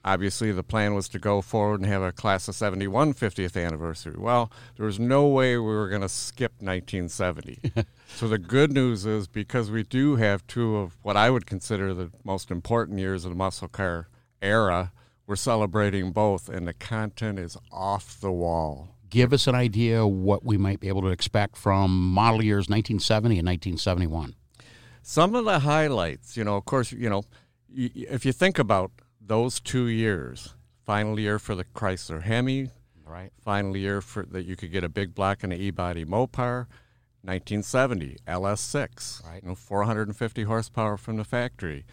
Obviously, 0.03 0.51
the 0.51 0.63
plan 0.63 0.96
was 0.96 1.08
to 1.10 1.20
go 1.20 1.41
forward 1.41 1.79
and 1.81 1.88
have 1.88 2.01
a 2.01 2.12
class 2.12 2.48
of 2.48 2.55
71 2.55 3.13
50th 3.13 3.63
anniversary. 3.63 4.15
Well, 4.17 4.51
there 4.75 4.88
was 4.88 5.00
no 5.00 5.27
way 5.27 5.55
we 5.58 5.63
were 5.63 5.89
going 5.89 6.01
to 6.01 6.10
skip 6.10 6.53
1970. 6.53 7.60
so, 8.15 8.27
the 8.27 8.39
good 8.39 8.72
news 8.72 9.05
is 9.05 9.27
because 9.27 9.70
we 9.70 9.84
do 9.84 10.15
have 10.15 10.48
two 10.48 10.77
of 10.77 10.98
what 11.03 11.17
I 11.17 11.29
would 11.29 11.46
consider 11.46 11.93
the 11.93 12.12
most 12.24 12.50
important 12.50 12.98
years 12.98 13.25
of 13.25 13.31
the 13.31 13.38
muscle 13.38 13.67
car 13.67 14.08
era, 14.41 14.91
we're 15.27 15.36
celebrating 15.36 16.12
both, 16.12 16.50
and 16.50 16.67
the 16.67 16.74
content 16.74 17.38
is 17.38 17.55
off 17.72 18.20
the 18.20 18.31
wall. 18.31 18.96
Give 19.10 19.34
us 19.34 19.46
an 19.46 19.55
idea 19.55 20.08
what 20.08 20.43
we 20.43 20.58
might 20.58 20.79
be 20.79 20.88
able 20.88 21.01
to 21.01 21.10
expect 21.10 21.58
from 21.58 22.12
model 22.12 22.43
years 22.43 22.70
1970 22.70 23.39
and 23.39 23.48
1971. 23.48 24.36
Some 25.01 25.36
of 25.36 25.46
the 25.46 25.60
highlights, 25.60 26.38
you 26.38 26.43
know, 26.43 26.55
of 26.58 26.65
course, 26.65 26.91
you 26.91 27.10
know, 27.10 27.24
if 27.74 28.25
you 28.25 28.31
think 28.31 28.60
about 28.60 28.91
those 29.20 29.60
two 29.60 29.88
years, 29.88 30.53
final 30.86 31.20
year 31.20 31.39
for 31.39 31.55
the 31.55 31.63
Chrysler 31.63 32.22
Hemi, 32.22 32.70
right? 33.05 33.31
Final 33.43 33.75
year 33.75 34.01
for 34.01 34.25
that 34.31 34.46
you 34.46 34.55
could 34.55 34.72
get 34.72 34.84
a 34.84 34.89
big 34.89 35.13
block 35.15 35.43
and 35.43 35.53
an 35.53 35.60
e-body 35.60 36.05
Mopar. 36.05 36.67
1970 37.24 38.17
LS6, 38.27 39.24
right? 39.27 39.43
You 39.43 39.50
know, 39.50 39.55
450 39.55 40.43
horsepower 40.43 40.98
from 40.98 41.17
the 41.17 41.24
factory. 41.24 41.86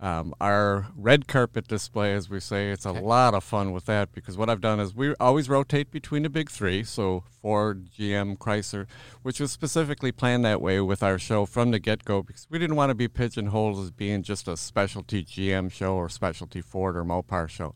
Um, 0.00 0.34
our 0.40 0.88
red 0.96 1.28
carpet 1.28 1.68
display, 1.68 2.12
as 2.12 2.28
we 2.28 2.40
say, 2.40 2.70
it's 2.70 2.84
a 2.84 2.90
okay. 2.90 3.00
lot 3.00 3.32
of 3.32 3.44
fun 3.44 3.72
with 3.72 3.86
that 3.86 4.12
because 4.12 4.36
what 4.36 4.50
I've 4.50 4.60
done 4.60 4.80
is 4.80 4.94
we 4.94 5.14
always 5.14 5.48
rotate 5.48 5.90
between 5.90 6.24
the 6.24 6.28
big 6.28 6.50
three, 6.50 6.82
so 6.82 7.24
Ford, 7.40 7.88
GM, 7.96 8.36
Chrysler, 8.36 8.86
which 9.22 9.40
was 9.40 9.52
specifically 9.52 10.12
planned 10.12 10.44
that 10.44 10.60
way 10.60 10.80
with 10.80 11.02
our 11.02 11.18
show 11.18 11.46
from 11.46 11.70
the 11.70 11.78
get 11.78 12.04
go 12.04 12.22
because 12.22 12.46
we 12.50 12.58
didn't 12.58 12.76
want 12.76 12.90
to 12.90 12.94
be 12.94 13.08
pigeonholed 13.08 13.78
as 13.78 13.90
being 13.92 14.22
just 14.22 14.48
a 14.48 14.56
specialty 14.56 15.24
GM 15.24 15.70
show 15.70 15.94
or 15.94 16.08
specialty 16.08 16.60
Ford 16.60 16.96
or 16.96 17.04
Mopar 17.04 17.48
show. 17.48 17.74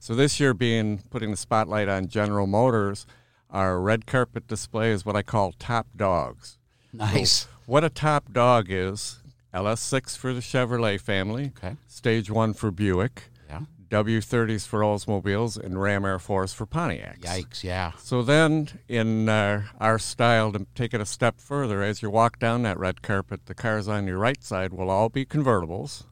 So 0.00 0.14
this 0.14 0.40
year, 0.40 0.54
being 0.54 1.02
putting 1.10 1.30
the 1.30 1.36
spotlight 1.36 1.88
on 1.88 2.08
General 2.08 2.46
Motors, 2.46 3.06
our 3.50 3.78
red 3.80 4.06
carpet 4.06 4.48
display 4.48 4.92
is 4.92 5.04
what 5.04 5.14
I 5.14 5.22
call 5.22 5.52
top 5.52 5.88
dogs. 5.94 6.58
Nice. 6.92 7.32
So 7.32 7.48
what 7.66 7.84
a 7.84 7.90
top 7.90 8.32
dog 8.32 8.66
is 8.70 9.19
LS6 9.52 10.16
for 10.16 10.32
the 10.32 10.40
Chevrolet 10.40 11.00
family. 11.00 11.52
Okay. 11.56 11.76
Stage 11.86 12.30
one 12.30 12.54
for 12.54 12.70
Buick. 12.70 13.30
Yeah. 13.48 13.62
W30s 13.90 14.66
for 14.66 14.80
Oldsmobiles 14.80 15.58
and 15.58 15.80
Ram 15.80 16.04
Air 16.04 16.20
4 16.20 16.46
for 16.48 16.64
Pontiacs. 16.66 17.22
Yikes! 17.22 17.64
Yeah. 17.64 17.92
So 17.98 18.22
then, 18.22 18.68
in 18.88 19.28
uh, 19.28 19.64
our 19.80 19.98
style, 19.98 20.52
to 20.52 20.66
take 20.76 20.94
it 20.94 21.00
a 21.00 21.06
step 21.06 21.40
further, 21.40 21.82
as 21.82 22.00
you 22.00 22.08
walk 22.08 22.38
down 22.38 22.62
that 22.62 22.78
red 22.78 23.02
carpet, 23.02 23.46
the 23.46 23.54
cars 23.54 23.88
on 23.88 24.06
your 24.06 24.18
right 24.18 24.42
side 24.44 24.72
will 24.72 24.90
all 24.90 25.08
be 25.08 25.26
convertibles. 25.26 26.04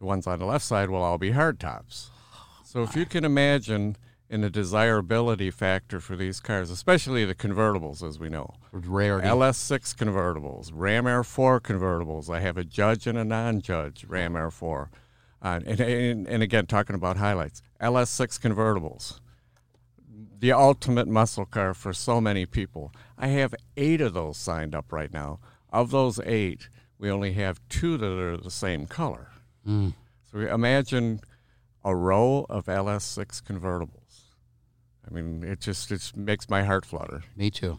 The 0.00 0.06
ones 0.06 0.26
on 0.26 0.40
the 0.40 0.46
left 0.46 0.64
side 0.64 0.90
will 0.90 1.02
all 1.02 1.18
be 1.18 1.30
hardtops. 1.30 2.08
So 2.64 2.82
if 2.82 2.96
you 2.96 3.06
can 3.06 3.24
imagine 3.24 3.96
in 4.30 4.42
the 4.42 4.48
desirability 4.48 5.50
factor 5.50 5.98
for 5.98 6.14
these 6.14 6.38
cars, 6.38 6.70
especially 6.70 7.24
the 7.24 7.34
convertibles, 7.34 8.06
as 8.06 8.20
we 8.20 8.28
know. 8.28 8.54
Rarity. 8.70 9.26
LS6 9.26 9.96
convertibles, 9.96 10.70
Ram 10.72 11.08
Air 11.08 11.24
4 11.24 11.60
convertibles. 11.60 12.32
I 12.32 12.38
have 12.38 12.56
a 12.56 12.62
judge 12.62 13.08
and 13.08 13.18
a 13.18 13.24
non 13.24 13.60
judge 13.60 14.04
Ram 14.04 14.36
Air 14.36 14.52
4. 14.52 14.88
Uh, 15.42 15.60
and, 15.66 15.80
and, 15.80 16.28
and 16.28 16.42
again, 16.44 16.66
talking 16.66 16.94
about 16.94 17.16
highlights 17.16 17.60
LS6 17.82 18.38
convertibles, 18.38 19.18
the 20.38 20.52
ultimate 20.52 21.08
muscle 21.08 21.44
car 21.44 21.74
for 21.74 21.92
so 21.92 22.20
many 22.20 22.46
people. 22.46 22.92
I 23.18 23.28
have 23.28 23.54
eight 23.76 24.00
of 24.00 24.14
those 24.14 24.36
signed 24.36 24.76
up 24.76 24.92
right 24.92 25.12
now. 25.12 25.40
Of 25.72 25.90
those 25.90 26.20
eight, 26.24 26.68
we 26.98 27.10
only 27.10 27.32
have 27.32 27.60
two 27.68 27.96
that 27.96 28.06
are 28.06 28.36
the 28.36 28.50
same 28.50 28.86
color. 28.86 29.32
Mm. 29.66 29.94
So 30.30 30.38
imagine 30.38 31.20
a 31.84 31.96
row 31.96 32.46
of 32.48 32.66
LS6 32.66 33.42
convertibles. 33.42 33.99
I 35.10 35.14
mean, 35.14 35.42
it 35.42 35.60
just 35.60 35.90
it 35.90 36.12
makes 36.14 36.48
my 36.48 36.62
heart 36.62 36.86
flutter. 36.86 37.22
Me 37.36 37.50
too. 37.50 37.78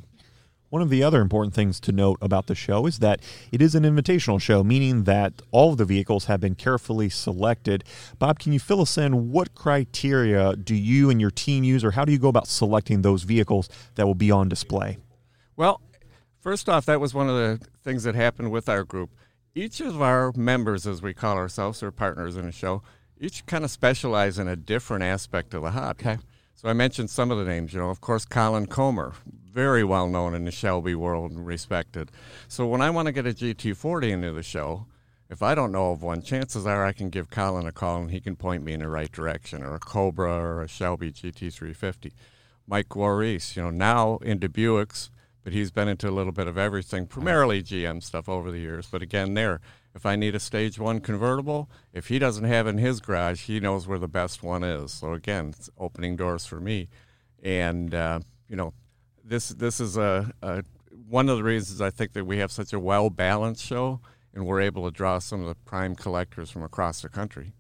One 0.69 0.81
of 0.81 0.89
the 0.89 1.03
other 1.03 1.19
important 1.19 1.53
things 1.53 1.81
to 1.81 1.91
note 1.91 2.17
about 2.21 2.47
the 2.47 2.55
show 2.55 2.85
is 2.85 2.99
that 2.99 3.19
it 3.51 3.61
is 3.61 3.75
an 3.75 3.83
invitational 3.83 4.41
show, 4.41 4.63
meaning 4.63 5.03
that 5.03 5.41
all 5.51 5.73
of 5.73 5.77
the 5.77 5.83
vehicles 5.83 6.25
have 6.25 6.39
been 6.39 6.55
carefully 6.55 7.09
selected. 7.09 7.83
Bob, 8.19 8.39
can 8.39 8.53
you 8.53 8.59
fill 8.59 8.79
us 8.79 8.97
in? 8.97 9.31
What 9.31 9.53
criteria 9.53 10.55
do 10.55 10.73
you 10.73 11.09
and 11.09 11.19
your 11.19 11.29
team 11.29 11.65
use, 11.65 11.83
or 11.83 11.91
how 11.91 12.05
do 12.05 12.13
you 12.13 12.17
go 12.17 12.29
about 12.29 12.47
selecting 12.47 13.01
those 13.01 13.23
vehicles 13.23 13.67
that 13.95 14.07
will 14.07 14.15
be 14.15 14.31
on 14.31 14.47
display? 14.47 14.97
Well, 15.57 15.81
first 16.39 16.69
off, 16.69 16.85
that 16.85 17.01
was 17.01 17.13
one 17.13 17.27
of 17.27 17.35
the 17.35 17.59
things 17.83 18.03
that 18.03 18.15
happened 18.15 18.49
with 18.49 18.69
our 18.69 18.85
group. 18.85 19.09
Each 19.53 19.81
of 19.81 20.01
our 20.01 20.31
members, 20.37 20.87
as 20.87 21.01
we 21.01 21.13
call 21.13 21.35
ourselves, 21.35 21.83
or 21.83 21.91
partners 21.91 22.37
in 22.37 22.45
the 22.45 22.53
show, 22.53 22.81
each 23.19 23.45
kind 23.45 23.65
of 23.65 23.71
specialize 23.71 24.39
in 24.39 24.47
a 24.47 24.55
different 24.55 25.03
aspect 25.03 25.53
of 25.53 25.63
the 25.63 25.71
hobby. 25.71 25.99
Okay. 25.99 26.17
So 26.61 26.69
I 26.69 26.73
mentioned 26.73 27.09
some 27.09 27.31
of 27.31 27.39
the 27.39 27.43
names. 27.43 27.73
You 27.73 27.79
know, 27.79 27.89
of 27.89 28.01
course, 28.01 28.23
Colin 28.23 28.67
Comer, 28.67 29.13
very 29.51 29.83
well 29.83 30.07
known 30.07 30.35
in 30.35 30.45
the 30.45 30.51
Shelby 30.51 30.93
world 30.93 31.31
and 31.31 31.43
respected. 31.43 32.11
So 32.47 32.67
when 32.67 32.81
I 32.81 32.91
want 32.91 33.07
to 33.07 33.11
get 33.11 33.25
a 33.25 33.31
GT40 33.31 34.11
into 34.11 34.31
the 34.31 34.43
show, 34.43 34.85
if 35.27 35.41
I 35.41 35.55
don't 35.55 35.71
know 35.71 35.89
of 35.89 36.03
one, 36.03 36.21
chances 36.21 36.67
are 36.67 36.85
I 36.85 36.91
can 36.91 37.09
give 37.09 37.31
Colin 37.31 37.65
a 37.65 37.71
call 37.71 38.01
and 38.01 38.11
he 38.11 38.19
can 38.19 38.35
point 38.35 38.63
me 38.63 38.73
in 38.73 38.81
the 38.81 38.89
right 38.89 39.11
direction, 39.11 39.63
or 39.63 39.73
a 39.73 39.79
Cobra 39.79 40.31
or 40.31 40.61
a 40.61 40.67
Shelby 40.67 41.11
GT350. 41.11 42.11
Mike 42.67 42.89
Guarise, 42.89 43.55
you 43.55 43.63
know, 43.63 43.71
now 43.71 44.17
into 44.17 44.47
Buicks, 44.47 45.09
but 45.43 45.53
he's 45.53 45.71
been 45.71 45.87
into 45.87 46.07
a 46.07 46.11
little 46.11 46.31
bit 46.31 46.45
of 46.45 46.59
everything, 46.59 47.07
primarily 47.07 47.63
GM 47.63 48.03
stuff 48.03 48.29
over 48.29 48.51
the 48.51 48.59
years. 48.59 48.85
But 48.85 49.01
again, 49.01 49.33
there, 49.33 49.61
if 49.93 50.05
I 50.05 50.15
need 50.15 50.35
a 50.35 50.39
stage 50.39 50.79
one 50.79 50.99
convertible, 50.99 51.69
if 51.93 52.07
he 52.07 52.19
doesn't 52.19 52.45
have 52.45 52.67
in 52.67 52.77
his 52.77 53.01
garage, 53.01 53.43
he 53.43 53.59
knows 53.59 53.87
where 53.87 53.99
the 53.99 54.07
best 54.07 54.41
one 54.43 54.63
is. 54.63 54.93
So 54.93 55.13
again, 55.13 55.49
it's 55.49 55.69
opening 55.77 56.15
doors 56.15 56.45
for 56.45 56.59
me. 56.59 56.89
And 57.43 57.93
uh, 57.93 58.19
you 58.47 58.55
know, 58.55 58.73
this 59.23 59.49
this 59.49 59.79
is 59.79 59.97
a, 59.97 60.31
a 60.41 60.63
one 61.07 61.29
of 61.29 61.37
the 61.37 61.43
reasons 61.43 61.81
I 61.81 61.89
think 61.89 62.13
that 62.13 62.25
we 62.25 62.37
have 62.37 62.51
such 62.51 62.73
a 62.73 62.79
well 62.79 63.09
balanced 63.09 63.65
show, 63.65 63.99
and 64.33 64.45
we're 64.45 64.61
able 64.61 64.85
to 64.85 64.91
draw 64.91 65.19
some 65.19 65.41
of 65.41 65.47
the 65.47 65.55
prime 65.55 65.95
collectors 65.95 66.49
from 66.49 66.63
across 66.63 67.01
the 67.01 67.09
country. 67.09 67.53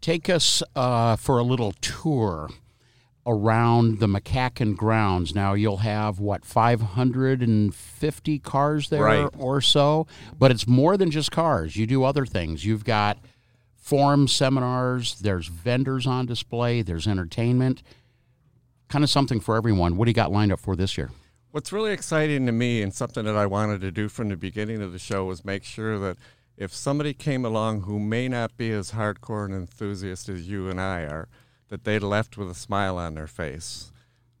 Take 0.00 0.28
us 0.28 0.62
uh, 0.74 1.16
for 1.16 1.38
a 1.38 1.42
little 1.42 1.72
tour 1.80 2.50
around 3.26 4.00
the 4.00 4.06
MCACN 4.06 4.76
grounds. 4.76 5.34
Now 5.34 5.54
you'll 5.54 5.78
have 5.78 6.18
what 6.18 6.44
550 6.44 8.38
cars 8.40 8.88
there 8.88 9.02
right. 9.02 9.28
or 9.38 9.60
so, 9.60 10.06
but 10.38 10.50
it's 10.50 10.66
more 10.66 10.96
than 10.96 11.10
just 11.10 11.30
cars. 11.30 11.76
You 11.76 11.86
do 11.86 12.04
other 12.04 12.26
things. 12.26 12.64
You've 12.64 12.84
got 12.84 13.18
forum 13.76 14.28
seminars, 14.28 15.20
there's 15.20 15.48
vendors 15.48 16.06
on 16.06 16.26
display, 16.26 16.82
there's 16.82 17.06
entertainment. 17.06 17.82
Kind 18.88 19.04
of 19.04 19.10
something 19.10 19.40
for 19.40 19.56
everyone. 19.56 19.96
What 19.96 20.06
do 20.06 20.10
you 20.10 20.14
got 20.14 20.30
lined 20.30 20.52
up 20.52 20.60
for 20.60 20.76
this 20.76 20.96
year? 20.98 21.10
What's 21.50 21.72
really 21.72 21.92
exciting 21.92 22.46
to 22.46 22.52
me 22.52 22.82
and 22.82 22.94
something 22.94 23.24
that 23.24 23.36
I 23.36 23.46
wanted 23.46 23.80
to 23.82 23.90
do 23.90 24.08
from 24.08 24.28
the 24.28 24.36
beginning 24.36 24.82
of 24.82 24.92
the 24.92 24.98
show 24.98 25.24
was 25.24 25.44
make 25.44 25.64
sure 25.64 25.98
that 25.98 26.16
if 26.56 26.72
somebody 26.72 27.12
came 27.12 27.44
along 27.44 27.82
who 27.82 27.98
may 27.98 28.28
not 28.28 28.56
be 28.56 28.70
as 28.70 28.92
hardcore 28.92 29.46
an 29.46 29.52
enthusiast 29.52 30.28
as 30.28 30.48
you 30.48 30.68
and 30.68 30.80
I 30.80 31.02
are, 31.02 31.28
that 31.72 31.84
they 31.84 31.98
left 31.98 32.36
with 32.36 32.50
a 32.50 32.54
smile 32.54 32.98
on 32.98 33.14
their 33.14 33.26
face. 33.26 33.92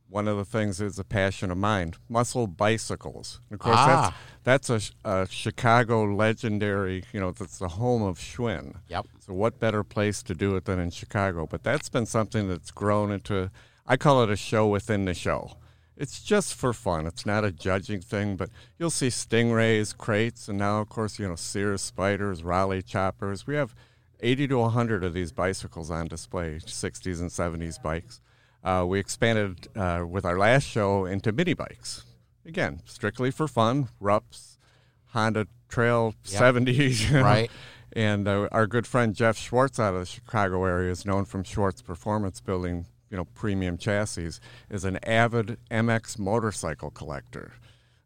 One 0.06 0.28
of 0.28 0.36
the 0.36 0.44
things 0.44 0.82
is 0.82 0.98
a 0.98 1.04
passion 1.04 1.50
of 1.50 1.56
mine 1.56 1.94
muscle 2.06 2.46
bicycles. 2.46 3.40
Of 3.50 3.58
course, 3.58 3.76
ah. 3.78 4.14
that's, 4.44 4.68
that's 4.68 4.92
a, 5.02 5.10
a, 5.22 5.26
Chicago 5.30 6.04
legendary, 6.04 7.04
you 7.10 7.20
know, 7.20 7.32
that's 7.32 7.56
the 7.56 7.68
home 7.68 8.02
of 8.02 8.18
Schwinn. 8.18 8.74
Yep. 8.88 9.06
So, 9.20 9.32
what 9.32 9.58
better 9.58 9.82
place 9.82 10.22
to 10.24 10.34
do 10.34 10.56
it 10.56 10.66
than 10.66 10.78
in 10.78 10.90
Chicago? 10.90 11.46
But 11.46 11.62
that's 11.62 11.88
been 11.88 12.04
something 12.04 12.48
that's 12.48 12.70
grown 12.70 13.10
into, 13.10 13.50
I 13.86 13.96
call 13.96 14.22
it 14.22 14.28
a 14.28 14.36
show 14.36 14.68
within 14.68 15.06
the 15.06 15.14
show. 15.14 15.56
It's 15.96 16.22
just 16.22 16.52
for 16.52 16.74
fun. 16.74 17.06
It's 17.06 17.24
not 17.24 17.46
a 17.46 17.50
judging 17.50 18.02
thing, 18.02 18.36
but 18.36 18.50
you'll 18.78 18.90
see 18.90 19.08
stingrays, 19.08 19.96
Krates, 19.96 20.48
and 20.48 20.58
now, 20.58 20.82
of 20.82 20.90
course, 20.90 21.18
you 21.18 21.26
know, 21.26 21.36
Sears 21.36 21.80
spiders, 21.80 22.42
Raleigh 22.42 22.82
choppers. 22.82 23.46
We 23.46 23.54
have 23.54 23.74
80 24.22 24.48
to 24.48 24.58
100 24.58 25.04
of 25.04 25.12
these 25.12 25.32
bicycles 25.32 25.90
on 25.90 26.06
display, 26.06 26.54
60s 26.54 27.20
and 27.20 27.30
70s 27.30 27.82
bikes. 27.82 28.20
Uh, 28.64 28.84
we 28.86 29.00
expanded 29.00 29.68
uh, 29.76 30.04
with 30.08 30.24
our 30.24 30.38
last 30.38 30.64
show 30.64 31.04
into 31.04 31.32
mini 31.32 31.54
bikes. 31.54 32.04
Again, 32.46 32.80
strictly 32.84 33.30
for 33.30 33.48
fun, 33.48 33.88
Rupps, 34.00 34.58
Honda 35.06 35.46
Trail 35.68 36.14
yep. 36.24 36.40
70s. 36.40 37.22
Right. 37.22 37.50
And 37.94 38.26
uh, 38.26 38.48
our 38.52 38.66
good 38.66 38.86
friend 38.86 39.14
Jeff 39.14 39.36
Schwartz 39.36 39.78
out 39.78 39.94
of 39.94 40.00
the 40.00 40.06
Chicago 40.06 40.64
area 40.64 40.90
is 40.90 41.04
known 41.04 41.26
from 41.26 41.44
Schwartz 41.44 41.82
Performance 41.82 42.40
building, 42.40 42.86
you 43.10 43.16
know, 43.18 43.26
premium 43.34 43.76
chassis, 43.76 44.30
is 44.70 44.84
an 44.84 44.98
avid 45.04 45.58
MX 45.70 46.18
motorcycle 46.18 46.90
collector. 46.90 47.52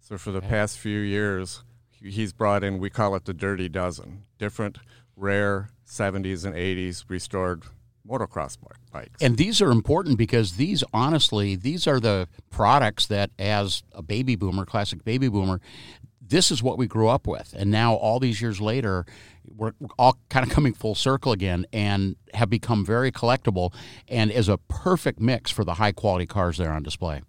So 0.01 0.19
for 0.19 0.33
the 0.33 0.41
past 0.41 0.79
few 0.79 0.99
years, 0.99 1.63
he's 2.03 2.33
brought 2.33 2.65
in, 2.65 2.79
we 2.79 2.91
call 2.91 3.15
it 3.15 3.27
the 3.27 3.35
Dirty 3.35 3.69
Dozen, 3.69 4.25
different 4.39 4.79
rare 5.17 5.71
70s 5.87 6.45
and 6.45 6.55
80s 6.55 7.05
restored 7.09 7.62
motocross 8.09 8.57
bikes. 8.93 9.23
And 9.23 9.37
these 9.37 9.61
are 9.61 9.71
important 9.71 10.19
because 10.19 10.57
these, 10.57 10.85
honestly, 10.93 11.57
these 11.57 11.87
are 11.87 12.00
the 12.00 12.28
products 12.50 13.07
that, 13.07 13.31
as 13.38 13.83
a 13.93 14.02
baby 14.02 14.37
boomer, 14.37 14.64
classic 14.64 15.05
baby 15.05 15.28
boomer, 15.28 15.61
this 16.21 16.50
is 16.50 16.62
what 16.62 16.78
we 16.78 16.87
grew 16.87 17.09
up 17.09 17.26
with. 17.26 17.55
And 17.57 17.71
now, 17.71 17.95
all 17.95 18.19
these 18.19 18.40
years 18.40 18.61
later, 18.61 19.07
we're 19.49 19.73
all 19.99 20.19
kind 20.28 20.47
of 20.47 20.52
coming 20.55 20.75
full 20.75 20.95
circle 20.95 21.33
again 21.33 21.66
and 21.73 22.16
have 22.35 22.50
become 22.50 22.85
very 22.85 23.12
collectible 23.12 23.73
and 24.09 24.31
is 24.31 24.49
a 24.49 24.59
perfect 24.59 25.21
mix 25.21 25.50
for 25.50 25.64
the 25.64 25.75
high 25.75 25.93
quality 25.93 26.26
cars 26.26 26.59
there 26.59 26.73
on 26.73 26.83
display. 26.83 27.23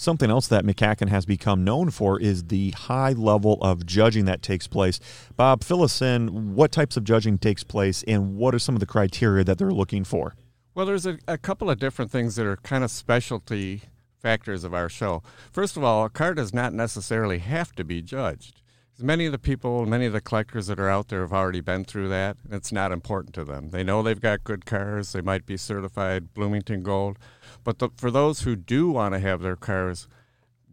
Something 0.00 0.30
else 0.30 0.46
that 0.46 0.64
MCACN 0.64 1.08
has 1.08 1.26
become 1.26 1.64
known 1.64 1.90
for 1.90 2.20
is 2.20 2.44
the 2.44 2.70
high 2.70 3.14
level 3.14 3.58
of 3.60 3.84
judging 3.84 4.26
that 4.26 4.42
takes 4.42 4.68
place. 4.68 5.00
Bob, 5.36 5.64
fill 5.64 5.82
us 5.82 6.00
in 6.00 6.54
what 6.54 6.70
types 6.70 6.96
of 6.96 7.02
judging 7.02 7.36
takes 7.36 7.64
place 7.64 8.04
and 8.06 8.36
what 8.36 8.54
are 8.54 8.60
some 8.60 8.76
of 8.76 8.80
the 8.80 8.86
criteria 8.86 9.42
that 9.42 9.58
they're 9.58 9.72
looking 9.72 10.04
for? 10.04 10.36
Well, 10.72 10.86
there's 10.86 11.04
a, 11.04 11.18
a 11.26 11.36
couple 11.36 11.68
of 11.68 11.80
different 11.80 12.12
things 12.12 12.36
that 12.36 12.46
are 12.46 12.58
kind 12.58 12.84
of 12.84 12.92
specialty 12.92 13.82
factors 14.16 14.62
of 14.62 14.72
our 14.72 14.88
show. 14.88 15.20
First 15.50 15.76
of 15.76 15.82
all, 15.82 16.04
a 16.04 16.10
car 16.10 16.32
does 16.32 16.54
not 16.54 16.72
necessarily 16.72 17.38
have 17.38 17.72
to 17.72 17.82
be 17.82 18.00
judged. 18.00 18.62
Many 19.00 19.26
of 19.26 19.32
the 19.32 19.38
people, 19.38 19.86
many 19.86 20.06
of 20.06 20.12
the 20.12 20.20
collectors 20.20 20.66
that 20.66 20.80
are 20.80 20.88
out 20.88 21.08
there 21.08 21.20
have 21.20 21.32
already 21.32 21.60
been 21.60 21.84
through 21.84 22.08
that, 22.08 22.36
and 22.44 22.52
it's 22.52 22.72
not 22.72 22.90
important 22.90 23.32
to 23.34 23.44
them. 23.44 23.70
They 23.70 23.84
know 23.84 24.02
they've 24.02 24.20
got 24.20 24.42
good 24.42 24.66
cars, 24.66 25.12
they 25.12 25.20
might 25.20 25.46
be 25.46 25.56
certified 25.56 26.34
Bloomington 26.34 26.82
Gold, 26.82 27.16
but 27.62 27.78
the, 27.78 27.90
for 27.96 28.10
those 28.10 28.40
who 28.40 28.56
do 28.56 28.90
want 28.90 29.14
to 29.14 29.20
have 29.20 29.40
their 29.40 29.54
cars 29.54 30.08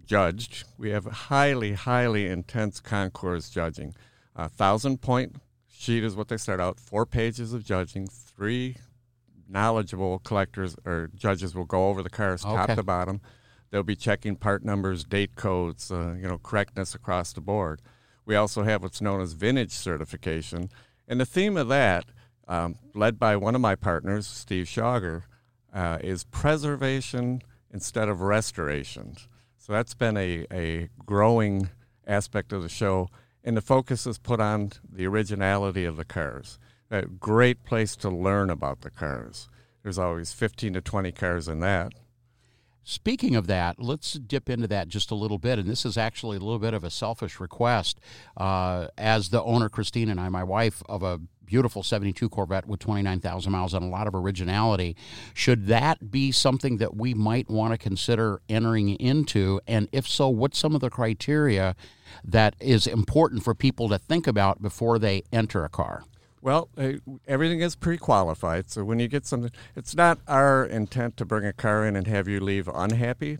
judged, 0.05 0.63
we 0.77 0.89
have 0.89 1.05
highly, 1.05 1.74
highly 1.74 2.25
intense 2.25 2.79
concours 2.79 3.50
judging. 3.50 3.94
A 4.36 4.50
thousand 4.50 5.01
point 5.01 5.36
sheet 5.70 6.03
is 6.03 6.15
what 6.15 6.27
they 6.27 6.38
start 6.38 6.60
out, 6.60 6.79
four 6.79 7.05
pages 7.05 7.53
of 7.53 7.63
judging, 7.63 8.08
three 8.08 8.77
knowledgeable 9.48 10.20
collectors 10.20 10.75
or 10.86 11.10
judges 11.15 11.53
will 11.53 11.65
go 11.65 11.89
over 11.89 12.01
the 12.01 12.10
cars 12.10 12.44
okay. 12.44 12.55
top 12.55 12.75
to 12.75 12.84
bottom. 12.84 13.22
They'll 13.70 13.84
be 13.84 13.96
checking 13.96 14.36
part 14.36 14.63
numbers, 14.63 15.03
date 15.03 15.36
codes, 15.36 15.91
uh, 15.91 16.15
you 16.20 16.27
know, 16.27 16.38
correctness 16.38 16.96
across 16.96 17.34
the 17.34 17.41
board. 17.41 17.82
We 18.25 18.36
also 18.36 18.63
have 18.63 18.84
what's 18.84 19.01
known 19.01 19.22
as 19.22 19.34
vintage 19.34 19.72
certification, 19.72 20.70
and 21.08 21.20
the 21.20 21.25
theme 21.25 21.58
of 21.58 21.67
that, 21.67 22.05
um, 22.48 22.75
led 22.94 23.20
by 23.20 23.36
one 23.36 23.55
of 23.55 23.62
my 23.62 23.75
partners, 23.75 24.27
Steve 24.27 24.65
Schauger, 24.65 25.24
uh, 25.74 26.00
is 26.01 26.24
preservation 26.24 27.41
instead 27.72 28.10
of 28.10 28.22
restoration. 28.22 29.15
So 29.58 29.74
that's 29.74 29.94
been 29.94 30.17
a, 30.17 30.46
a 30.51 30.89
growing 31.05 31.70
aspect 32.08 32.53
of 32.53 32.63
the 32.63 32.70
show, 32.70 33.10
and 33.44 33.58
the 33.58 33.62
focus 33.62 34.08
is 34.08 34.17
put 34.17 34.39
on 34.39 34.72
the 34.89 35.05
originality 35.05 35.86
of 35.86 35.98
the 35.98 36.05
cars. 36.05 36.60
A 36.89 37.03
great 37.03 37.63
place 37.63 37.96
to 37.98 38.10
learn 38.10 38.50
about 38.50 38.82
the 38.82 38.91
cars. 38.91 39.50
There's 39.84 40.00
always 40.00 40.34
15 40.34 40.74
to 40.74 40.82
20 40.82 41.12
cars 41.12 41.48
in 41.48 41.60
that. 41.60 41.94
Speaking 42.88 43.36
of 43.36 43.48
that, 43.48 43.82
let's 43.82 44.13
dip 44.13 44.48
into 44.48 44.68
that 44.68 44.89
just 44.89 45.10
a 45.10 45.15
little 45.15 45.39
bit. 45.39 45.58
And 45.58 45.68
this 45.68 45.86
is 45.86 45.98
actually 45.98 46.38
a 46.38 46.39
little 46.39 46.60
bit 46.60 46.75
of 46.75 46.84
a 46.84 46.92
selfish 46.92 47.39
request. 47.39 48.00
Uh, 48.38 48.89
as 48.96 49.30
the 49.30 49.42
owner, 49.42 49.70
Christine, 49.70 50.08
and 50.08 50.20
I, 50.20 50.30
my 50.30 50.44
wife, 50.44 50.84
of 50.88 51.01
a 51.01 51.20
beautiful 51.48 51.82
72 51.82 52.30
Corvette 52.30 52.68
with 52.68 52.80
29,000 52.80 53.51
miles 53.51 53.74
and 53.74 53.84
a 53.84 53.88
lot 53.88 54.06
of 54.06 54.13
originality, 54.13 54.96
should 55.34 55.65
that 55.65 56.12
be 56.12 56.32
something 56.32 56.77
that 56.77 56.96
we 56.96 57.15
might 57.15 57.50
want 57.50 57.74
to 57.74 57.77
consider 57.80 58.39
entering 58.50 58.89
into? 58.89 59.60
And 59.68 59.89
if 59.92 60.08
so, 60.08 60.30
what's 60.30 60.60
some 60.60 60.75
of 60.75 60.82
the 60.82 60.92
criteria 60.92 61.75
that 62.24 62.56
is 62.60 62.86
important 62.86 63.43
for 63.43 63.56
people 63.56 63.89
to 63.89 63.98
think 63.98 64.28
about 64.28 64.62
before 64.62 65.00
they 65.00 65.24
enter 65.34 65.65
a 65.65 65.69
car? 65.69 66.04
Well, 66.45 66.69
uh, 66.77 66.91
everything 67.27 67.62
is 67.62 67.75
pre-qualified, 67.75 68.69
so 68.69 68.84
when 68.84 68.99
you 68.99 69.08
get 69.08 69.25
something, 69.25 69.49
it's 69.75 69.95
not 69.95 70.19
our 70.27 70.63
intent 70.63 71.17
to 71.17 71.25
bring 71.25 71.43
a 71.43 71.51
car 71.51 71.84
in 71.88 71.95
and 71.95 72.05
have 72.05 72.27
you 72.27 72.39
leave 72.39 72.67
unhappy. 72.67 73.39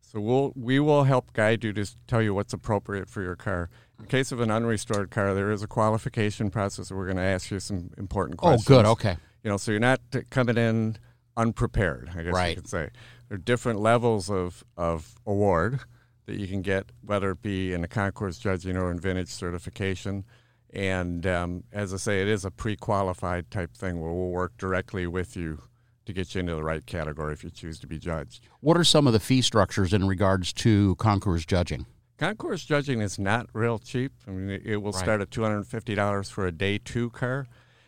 So 0.00 0.20
we'll 0.20 0.54
we 0.56 0.80
will 0.80 1.04
help 1.04 1.34
guide 1.34 1.64
you 1.64 1.74
to 1.74 1.84
tell 2.06 2.22
you 2.22 2.32
what's 2.32 2.54
appropriate 2.54 3.10
for 3.10 3.20
your 3.20 3.36
car. 3.36 3.68
In 4.00 4.06
case 4.06 4.32
of 4.32 4.40
an 4.40 4.50
unrestored 4.50 5.10
car, 5.10 5.34
there 5.34 5.50
is 5.50 5.62
a 5.62 5.66
qualification 5.66 6.50
process. 6.50 6.90
We're 6.90 7.04
going 7.04 7.18
to 7.18 7.22
ask 7.22 7.50
you 7.50 7.60
some 7.60 7.90
important 7.98 8.38
questions. 8.38 8.70
Oh, 8.70 8.74
good. 8.74 8.86
Okay. 8.86 9.18
You 9.44 9.50
know, 9.50 9.58
so 9.58 9.70
you're 9.72 9.78
not 9.78 10.00
coming 10.30 10.56
in 10.56 10.96
unprepared. 11.36 12.08
I 12.16 12.22
guess 12.22 12.32
right. 12.32 12.48
you 12.48 12.62
could 12.62 12.70
say 12.70 12.88
there 13.28 13.34
are 13.34 13.38
different 13.38 13.80
levels 13.80 14.30
of 14.30 14.64
of 14.78 15.16
award 15.26 15.80
that 16.24 16.40
you 16.40 16.48
can 16.48 16.62
get, 16.62 16.86
whether 17.02 17.32
it 17.32 17.42
be 17.42 17.74
in 17.74 17.84
a 17.84 17.88
concours 17.88 18.38
judging 18.38 18.78
or 18.78 18.90
in 18.90 18.98
vintage 18.98 19.28
certification. 19.28 20.24
And 20.76 21.26
um, 21.26 21.64
as 21.72 21.94
I 21.94 21.96
say, 21.96 22.20
it 22.20 22.28
is 22.28 22.44
a 22.44 22.50
pre-qualified 22.50 23.50
type 23.50 23.74
thing 23.74 23.98
where 23.98 24.12
we'll 24.12 24.28
work 24.28 24.58
directly 24.58 25.06
with 25.06 25.34
you 25.34 25.62
to 26.04 26.12
get 26.12 26.34
you 26.34 26.40
into 26.40 26.54
the 26.54 26.62
right 26.62 26.84
category 26.84 27.32
if 27.32 27.42
you 27.42 27.48
choose 27.48 27.80
to 27.80 27.86
be 27.86 27.98
judged. 27.98 28.46
What 28.60 28.76
are 28.76 28.84
some 28.84 29.06
of 29.06 29.14
the 29.14 29.18
fee 29.18 29.40
structures 29.40 29.94
in 29.94 30.06
regards 30.06 30.52
to 30.52 30.94
concours 30.96 31.46
judging? 31.46 31.86
Concours 32.18 32.62
judging 32.62 33.00
is 33.00 33.18
not 33.18 33.48
real 33.54 33.78
cheap. 33.78 34.12
I 34.28 34.32
mean, 34.32 34.60
it 34.62 34.76
will 34.76 34.92
right. 34.92 35.02
start 35.02 35.22
at 35.22 35.30
two 35.30 35.42
hundred 35.42 35.56
and 35.56 35.66
fifty 35.66 35.94
dollars 35.94 36.28
for 36.28 36.46
a 36.46 36.52
day 36.52 36.76
two 36.76 37.08
car, 37.08 37.46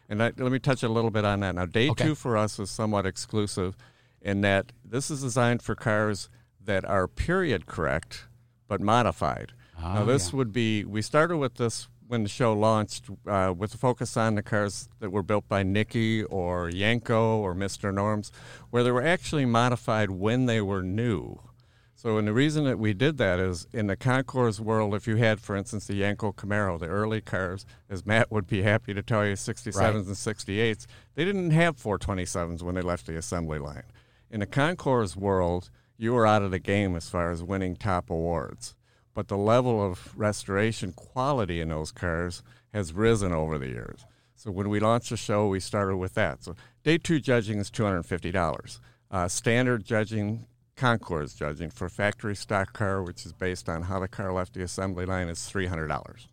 and 0.08 0.22
I, 0.22 0.32
let 0.38 0.50
me 0.50 0.58
touch 0.58 0.82
a 0.82 0.88
little 0.88 1.10
bit 1.10 1.26
on 1.26 1.40
that. 1.40 1.56
Now, 1.56 1.66
day 1.66 1.90
okay. 1.90 2.04
two 2.04 2.14
for 2.14 2.38
us 2.38 2.58
is 2.58 2.70
somewhat 2.70 3.04
exclusive, 3.04 3.76
in 4.22 4.40
that 4.40 4.72
this 4.82 5.10
is 5.10 5.22
designed 5.22 5.62
for 5.62 5.74
cars 5.74 6.30
that 6.64 6.86
are 6.86 7.06
period 7.06 7.66
correct 7.66 8.28
but 8.66 8.80
modified. 8.80 9.52
Oh, 9.78 9.94
now, 9.94 10.04
this 10.04 10.30
yeah. 10.30 10.36
would 10.36 10.52
be 10.52 10.84
we 10.84 11.02
started 11.02 11.36
with 11.36 11.54
this 11.56 11.88
when 12.08 12.22
the 12.22 12.28
show 12.28 12.54
launched 12.54 13.04
uh, 13.26 13.54
with 13.56 13.74
a 13.74 13.78
focus 13.78 14.16
on 14.16 14.34
the 14.34 14.42
cars 14.42 14.88
that 14.98 15.10
were 15.10 15.22
built 15.22 15.46
by 15.46 15.62
Nickey 15.62 16.24
or 16.24 16.70
Yenko 16.70 17.36
or 17.36 17.54
Mr. 17.54 17.92
Norms, 17.92 18.32
where 18.70 18.82
they 18.82 18.90
were 18.90 19.04
actually 19.04 19.44
modified 19.44 20.10
when 20.10 20.46
they 20.46 20.60
were 20.60 20.82
new. 20.82 21.38
So, 21.94 22.16
and 22.16 22.26
the 22.26 22.32
reason 22.32 22.64
that 22.64 22.78
we 22.78 22.94
did 22.94 23.18
that 23.18 23.38
is 23.40 23.66
in 23.72 23.88
the 23.88 23.96
concours 23.96 24.60
world, 24.60 24.94
if 24.94 25.06
you 25.06 25.16
had, 25.16 25.40
for 25.40 25.56
instance, 25.56 25.86
the 25.86 26.00
Yenko 26.00 26.34
Camaro, 26.34 26.78
the 26.78 26.86
early 26.86 27.20
cars, 27.20 27.66
as 27.90 28.06
Matt 28.06 28.30
would 28.30 28.46
be 28.46 28.62
happy 28.62 28.94
to 28.94 29.02
tell 29.02 29.26
you, 29.26 29.32
67s 29.32 29.76
right. 29.76 29.94
and 29.94 30.04
68s, 30.06 30.86
they 31.14 31.24
didn't 31.24 31.50
have 31.50 31.76
427s 31.76 32.62
when 32.62 32.76
they 32.76 32.82
left 32.82 33.06
the 33.06 33.18
assembly 33.18 33.58
line. 33.58 33.82
In 34.30 34.40
the 34.40 34.46
concours 34.46 35.16
world, 35.16 35.70
you 35.96 36.14
were 36.14 36.26
out 36.26 36.42
of 36.42 36.52
the 36.52 36.60
game 36.60 36.94
as 36.94 37.10
far 37.10 37.32
as 37.32 37.42
winning 37.42 37.74
top 37.74 38.10
awards 38.10 38.76
but 39.18 39.26
the 39.26 39.36
level 39.36 39.84
of 39.84 40.16
restoration 40.16 40.92
quality 40.92 41.60
in 41.60 41.70
those 41.70 41.90
cars 41.90 42.40
has 42.72 42.92
risen 42.92 43.32
over 43.32 43.58
the 43.58 43.66
years. 43.66 44.06
So 44.36 44.52
when 44.52 44.68
we 44.68 44.78
launched 44.78 45.10
the 45.10 45.16
show, 45.16 45.48
we 45.48 45.58
started 45.58 45.96
with 45.96 46.14
that. 46.14 46.44
So 46.44 46.54
day 46.84 46.98
two 46.98 47.18
judging 47.18 47.58
is 47.58 47.68
two 47.68 47.82
hundred 47.82 47.96
and 47.96 48.06
fifty 48.06 48.30
dollars. 48.30 48.80
Uh, 49.10 49.26
standard 49.26 49.84
judging, 49.84 50.46
concours 50.76 51.34
judging 51.34 51.68
for 51.68 51.88
factory 51.88 52.36
stock 52.36 52.72
car, 52.72 53.02
which 53.02 53.26
is 53.26 53.32
based 53.32 53.68
on 53.68 53.82
how 53.82 53.98
the 53.98 54.06
car 54.06 54.32
left 54.32 54.54
the 54.54 54.62
assembly 54.62 55.04
line, 55.04 55.28
is 55.28 55.46
three 55.46 55.66
hundred 55.66 55.88
dollars. 55.88 56.28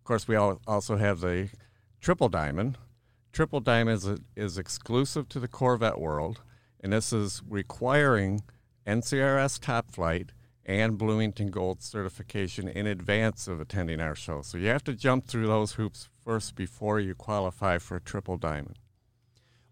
Of 0.00 0.02
course, 0.02 0.26
we 0.26 0.34
also 0.34 0.96
have 0.96 1.20
the 1.20 1.50
triple 2.00 2.28
diamond. 2.28 2.76
Triple 3.32 3.60
diamond 3.60 3.98
is, 3.98 4.08
is 4.34 4.58
exclusive 4.58 5.28
to 5.28 5.38
the 5.38 5.46
Corvette 5.46 6.00
world, 6.00 6.40
and 6.80 6.92
this 6.92 7.12
is 7.12 7.40
requiring 7.48 8.42
NCRS 8.84 9.60
Top 9.60 9.92
Flight 9.92 10.32
and 10.66 10.98
Bloomington 10.98 11.50
Gold 11.50 11.80
certification 11.80 12.68
in 12.68 12.86
advance 12.86 13.46
of 13.48 13.60
attending 13.60 14.00
our 14.00 14.16
show. 14.16 14.42
So 14.42 14.58
you 14.58 14.66
have 14.66 14.84
to 14.84 14.94
jump 14.94 15.26
through 15.26 15.46
those 15.46 15.74
hoops 15.74 16.08
first 16.24 16.56
before 16.56 16.98
you 16.98 17.14
qualify 17.14 17.78
for 17.78 17.96
a 17.96 18.00
triple 18.00 18.36
diamond. 18.36 18.78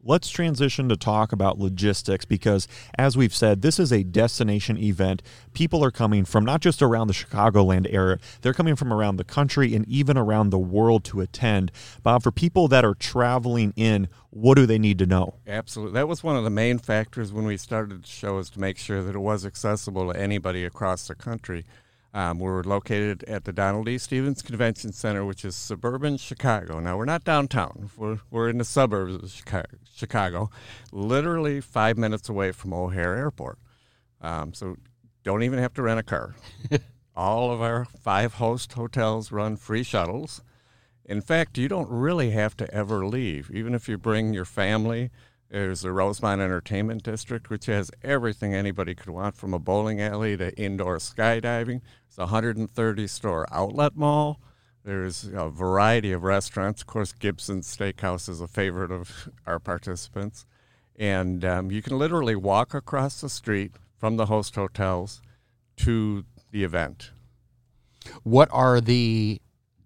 Let's 0.06 0.28
transition 0.28 0.90
to 0.90 0.98
talk 0.98 1.32
about 1.32 1.58
logistics 1.58 2.26
because, 2.26 2.68
as 2.98 3.16
we've 3.16 3.34
said, 3.34 3.62
this 3.62 3.78
is 3.78 3.90
a 3.90 4.02
destination 4.02 4.76
event. 4.76 5.22
People 5.54 5.82
are 5.82 5.90
coming 5.90 6.26
from 6.26 6.44
not 6.44 6.60
just 6.60 6.82
around 6.82 7.06
the 7.06 7.14
Chicagoland 7.14 7.86
area, 7.90 8.18
they're 8.42 8.52
coming 8.52 8.76
from 8.76 8.92
around 8.92 9.16
the 9.16 9.24
country 9.24 9.74
and 9.74 9.88
even 9.88 10.18
around 10.18 10.50
the 10.50 10.58
world 10.58 11.04
to 11.04 11.22
attend. 11.22 11.72
Bob, 12.02 12.22
for 12.22 12.30
people 12.30 12.68
that 12.68 12.84
are 12.84 12.94
traveling 12.94 13.72
in, 13.76 14.08
what 14.28 14.56
do 14.56 14.66
they 14.66 14.78
need 14.78 14.98
to 14.98 15.06
know? 15.06 15.36
Absolutely. 15.46 15.94
That 15.94 16.06
was 16.06 16.22
one 16.22 16.36
of 16.36 16.44
the 16.44 16.50
main 16.50 16.76
factors 16.76 17.32
when 17.32 17.46
we 17.46 17.56
started 17.56 18.02
the 18.02 18.06
show 18.06 18.36
is 18.38 18.50
to 18.50 18.60
make 18.60 18.76
sure 18.76 19.02
that 19.02 19.14
it 19.14 19.20
was 19.20 19.46
accessible 19.46 20.12
to 20.12 20.20
anybody 20.20 20.66
across 20.66 21.08
the 21.08 21.14
country. 21.14 21.64
Um, 22.14 22.38
we're 22.38 22.62
located 22.62 23.24
at 23.24 23.42
the 23.42 23.52
Donald 23.52 23.88
E. 23.88 23.98
Stephens 23.98 24.40
Convention 24.40 24.92
Center, 24.92 25.24
which 25.24 25.44
is 25.44 25.56
suburban 25.56 26.16
Chicago. 26.16 26.78
Now, 26.78 26.96
we're 26.96 27.04
not 27.06 27.24
downtown, 27.24 27.90
we're, 27.96 28.20
we're 28.30 28.48
in 28.48 28.58
the 28.58 28.64
suburbs 28.64 29.16
of 29.16 29.30
Chicago, 29.32 29.66
Chicago 29.92 30.50
literally 30.92 31.60
five 31.60 31.98
minutes 31.98 32.28
away 32.28 32.52
from 32.52 32.72
O'Hare 32.72 33.16
Airport. 33.16 33.58
Um, 34.20 34.54
so, 34.54 34.76
don't 35.24 35.42
even 35.42 35.58
have 35.58 35.74
to 35.74 35.82
rent 35.82 35.98
a 35.98 36.04
car. 36.04 36.36
All 37.16 37.50
of 37.50 37.60
our 37.60 37.84
five 37.84 38.34
host 38.34 38.74
hotels 38.74 39.32
run 39.32 39.56
free 39.56 39.82
shuttles. 39.82 40.40
In 41.04 41.20
fact, 41.20 41.58
you 41.58 41.66
don't 41.66 41.90
really 41.90 42.30
have 42.30 42.56
to 42.58 42.72
ever 42.72 43.04
leave. 43.04 43.50
Even 43.52 43.74
if 43.74 43.88
you 43.88 43.98
bring 43.98 44.32
your 44.32 44.44
family, 44.44 45.10
there's 45.54 45.82
the 45.82 45.92
Rosemont 45.92 46.40
Entertainment 46.40 47.04
District, 47.04 47.48
which 47.48 47.66
has 47.66 47.88
everything 48.02 48.52
anybody 48.52 48.92
could 48.92 49.10
want 49.10 49.36
from 49.36 49.54
a 49.54 49.58
bowling 49.60 50.00
alley 50.00 50.36
to 50.36 50.52
indoor 50.60 50.96
skydiving. 50.96 51.80
It's 52.08 52.18
a 52.18 52.22
130 52.22 53.06
store 53.06 53.46
outlet 53.52 53.94
mall. 53.94 54.40
There's 54.84 55.30
a 55.32 55.50
variety 55.50 56.10
of 56.10 56.24
restaurants. 56.24 56.80
Of 56.80 56.88
course, 56.88 57.12
Gibson's 57.12 57.68
Steakhouse 57.68 58.28
is 58.28 58.40
a 58.40 58.48
favorite 58.48 58.90
of 58.90 59.28
our 59.46 59.60
participants. 59.60 60.44
And 60.96 61.44
um, 61.44 61.70
you 61.70 61.82
can 61.82 62.00
literally 62.00 62.34
walk 62.34 62.74
across 62.74 63.20
the 63.20 63.28
street 63.28 63.76
from 63.96 64.16
the 64.16 64.26
host 64.26 64.56
hotels 64.56 65.22
to 65.76 66.24
the 66.50 66.64
event. 66.64 67.12
What 68.24 68.48
are 68.50 68.80
the 68.80 69.40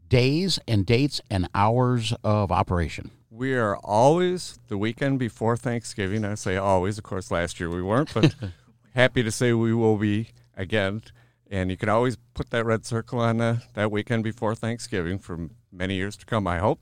days 0.08 0.58
and 0.66 0.86
dates 0.86 1.20
and 1.30 1.46
hours 1.54 2.14
of 2.24 2.50
operation? 2.50 3.10
We 3.38 3.54
are 3.54 3.76
always 3.76 4.58
the 4.66 4.76
weekend 4.76 5.20
before 5.20 5.56
Thanksgiving. 5.56 6.24
I 6.24 6.34
say 6.34 6.56
always. 6.56 6.98
Of 6.98 7.04
course, 7.04 7.30
last 7.30 7.60
year 7.60 7.70
we 7.70 7.80
weren't, 7.80 8.12
but 8.12 8.34
happy 8.96 9.22
to 9.22 9.30
say 9.30 9.52
we 9.52 9.72
will 9.72 9.96
be 9.96 10.30
again. 10.56 11.02
And 11.48 11.70
you 11.70 11.76
can 11.76 11.88
always 11.88 12.18
put 12.34 12.50
that 12.50 12.66
red 12.66 12.84
circle 12.84 13.20
on 13.20 13.40
uh, 13.40 13.60
that 13.74 13.92
weekend 13.92 14.24
before 14.24 14.56
Thanksgiving 14.56 15.20
for 15.20 15.50
many 15.70 15.94
years 15.94 16.16
to 16.16 16.26
come, 16.26 16.48
I 16.48 16.58
hope. 16.58 16.80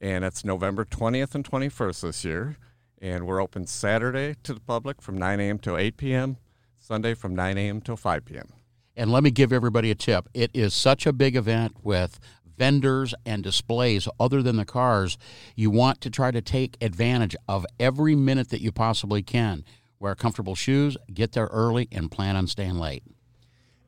And 0.00 0.24
it's 0.24 0.44
November 0.44 0.84
20th 0.84 1.36
and 1.36 1.48
21st 1.48 2.00
this 2.00 2.24
year. 2.24 2.56
And 3.00 3.24
we're 3.24 3.40
open 3.40 3.68
Saturday 3.68 4.34
to 4.42 4.54
the 4.54 4.60
public 4.60 5.00
from 5.00 5.16
9 5.16 5.38
a.m. 5.38 5.60
to 5.60 5.76
8 5.76 5.96
p.m., 5.96 6.36
Sunday 6.80 7.14
from 7.14 7.36
9 7.36 7.56
a.m. 7.56 7.80
till 7.80 7.96
5 7.96 8.24
p.m. 8.24 8.48
And 8.96 9.12
let 9.12 9.22
me 9.22 9.30
give 9.30 9.52
everybody 9.52 9.92
a 9.92 9.94
tip. 9.94 10.28
It 10.34 10.50
is 10.52 10.74
such 10.74 11.06
a 11.06 11.12
big 11.12 11.36
event 11.36 11.76
with 11.84 12.18
vendors 12.62 13.12
and 13.26 13.42
displays 13.42 14.06
other 14.20 14.40
than 14.40 14.54
the 14.54 14.64
cars. 14.64 15.18
You 15.56 15.68
want 15.68 16.00
to 16.02 16.10
try 16.10 16.30
to 16.30 16.40
take 16.40 16.76
advantage 16.80 17.34
of 17.48 17.66
every 17.80 18.14
minute 18.14 18.50
that 18.50 18.60
you 18.60 18.70
possibly 18.70 19.20
can. 19.20 19.64
Wear 19.98 20.14
comfortable 20.14 20.54
shoes, 20.54 20.96
get 21.12 21.32
there 21.32 21.46
early, 21.46 21.88
and 21.90 22.08
plan 22.08 22.36
on 22.36 22.46
staying 22.46 22.76
late. 22.76 23.02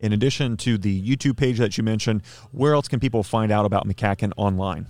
In 0.00 0.12
addition 0.12 0.56
to 0.56 0.76
the 0.76 1.00
YouTube 1.00 1.36
page 1.36 1.58
that 1.58 1.78
you 1.78 1.84
mentioned, 1.84 2.22
where 2.50 2.74
else 2.74 2.88
can 2.88 2.98
people 2.98 3.22
find 3.22 3.52
out 3.52 3.64
about 3.64 3.86
MCACN 3.86 4.32
online? 4.36 4.88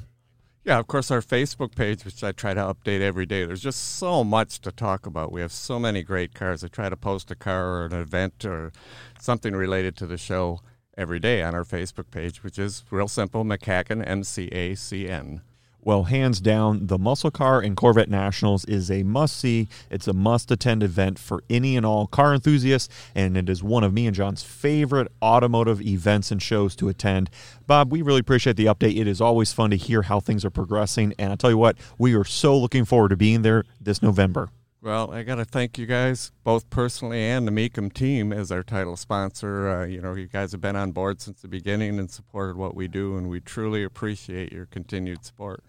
Yeah, 0.64 0.78
of 0.78 0.86
course, 0.86 1.10
our 1.10 1.20
Facebook 1.20 1.74
page, 1.76 2.06
which 2.06 2.24
I 2.24 2.32
try 2.32 2.54
to 2.54 2.60
update 2.62 3.02
every 3.02 3.26
day. 3.26 3.44
There's 3.44 3.60
just 3.60 3.96
so 3.98 4.24
much 4.24 4.62
to 4.62 4.72
talk 4.72 5.04
about. 5.04 5.30
We 5.30 5.42
have 5.42 5.52
so 5.52 5.78
many 5.78 6.02
great 6.02 6.32
cars. 6.32 6.64
I 6.64 6.68
try 6.68 6.88
to 6.88 6.96
post 6.96 7.30
a 7.30 7.34
car 7.34 7.82
or 7.82 7.84
an 7.84 7.92
event 7.92 8.46
or 8.46 8.72
something 9.20 9.54
related 9.54 9.94
to 9.98 10.06
the 10.06 10.16
show 10.16 10.60
every 10.96 11.18
day 11.18 11.42
on 11.42 11.54
our 11.54 11.64
Facebook 11.64 12.10
page, 12.10 12.42
which 12.42 12.58
is 12.58 12.84
real 12.90 13.08
simple 13.08 13.44
MCACN, 13.44 14.06
M 14.06 14.24
C 14.24 14.48
A 14.48 14.74
C 14.74 15.08
N. 15.08 15.40
Well, 15.86 16.04
hands 16.04 16.40
down, 16.40 16.86
the 16.86 16.96
Muscle 16.96 17.30
Car 17.30 17.60
and 17.60 17.76
Corvette 17.76 18.08
Nationals 18.08 18.64
is 18.64 18.90
a 18.90 19.02
must 19.02 19.36
see. 19.36 19.68
It's 19.90 20.08
a 20.08 20.14
must 20.14 20.50
attend 20.50 20.82
event 20.82 21.18
for 21.18 21.44
any 21.50 21.76
and 21.76 21.84
all 21.84 22.06
car 22.06 22.32
enthusiasts, 22.32 22.88
and 23.14 23.36
it 23.36 23.50
is 23.50 23.62
one 23.62 23.84
of 23.84 23.92
me 23.92 24.06
and 24.06 24.16
John's 24.16 24.42
favorite 24.42 25.12
automotive 25.20 25.82
events 25.82 26.30
and 26.30 26.40
shows 26.40 26.74
to 26.76 26.88
attend. 26.88 27.28
Bob, 27.66 27.92
we 27.92 28.00
really 28.00 28.20
appreciate 28.20 28.56
the 28.56 28.64
update. 28.64 28.98
It 28.98 29.06
is 29.06 29.20
always 29.20 29.52
fun 29.52 29.68
to 29.72 29.76
hear 29.76 30.00
how 30.00 30.20
things 30.20 30.42
are 30.42 30.50
progressing, 30.50 31.12
and 31.18 31.30
I 31.30 31.36
tell 31.36 31.50
you 31.50 31.58
what, 31.58 31.76
we 31.98 32.14
are 32.14 32.24
so 32.24 32.56
looking 32.56 32.86
forward 32.86 33.10
to 33.10 33.16
being 33.18 33.42
there 33.42 33.64
this 33.78 34.00
November. 34.00 34.48
Well, 34.84 35.12
I 35.14 35.22
got 35.22 35.36
to 35.36 35.46
thank 35.46 35.78
you 35.78 35.86
guys 35.86 36.30
both 36.44 36.68
personally 36.68 37.24
and 37.24 37.48
the 37.48 37.50
Mecum 37.50 37.90
team 37.90 38.34
as 38.34 38.52
our 38.52 38.62
title 38.62 38.98
sponsor. 38.98 39.66
Uh, 39.66 39.86
you 39.86 40.02
know, 40.02 40.12
you 40.12 40.26
guys 40.26 40.52
have 40.52 40.60
been 40.60 40.76
on 40.76 40.92
board 40.92 41.22
since 41.22 41.40
the 41.40 41.48
beginning 41.48 41.98
and 41.98 42.10
supported 42.10 42.58
what 42.58 42.74
we 42.74 42.86
do, 42.86 43.16
and 43.16 43.30
we 43.30 43.40
truly 43.40 43.82
appreciate 43.82 44.52
your 44.52 44.66
continued 44.66 45.24
support. 45.24 45.64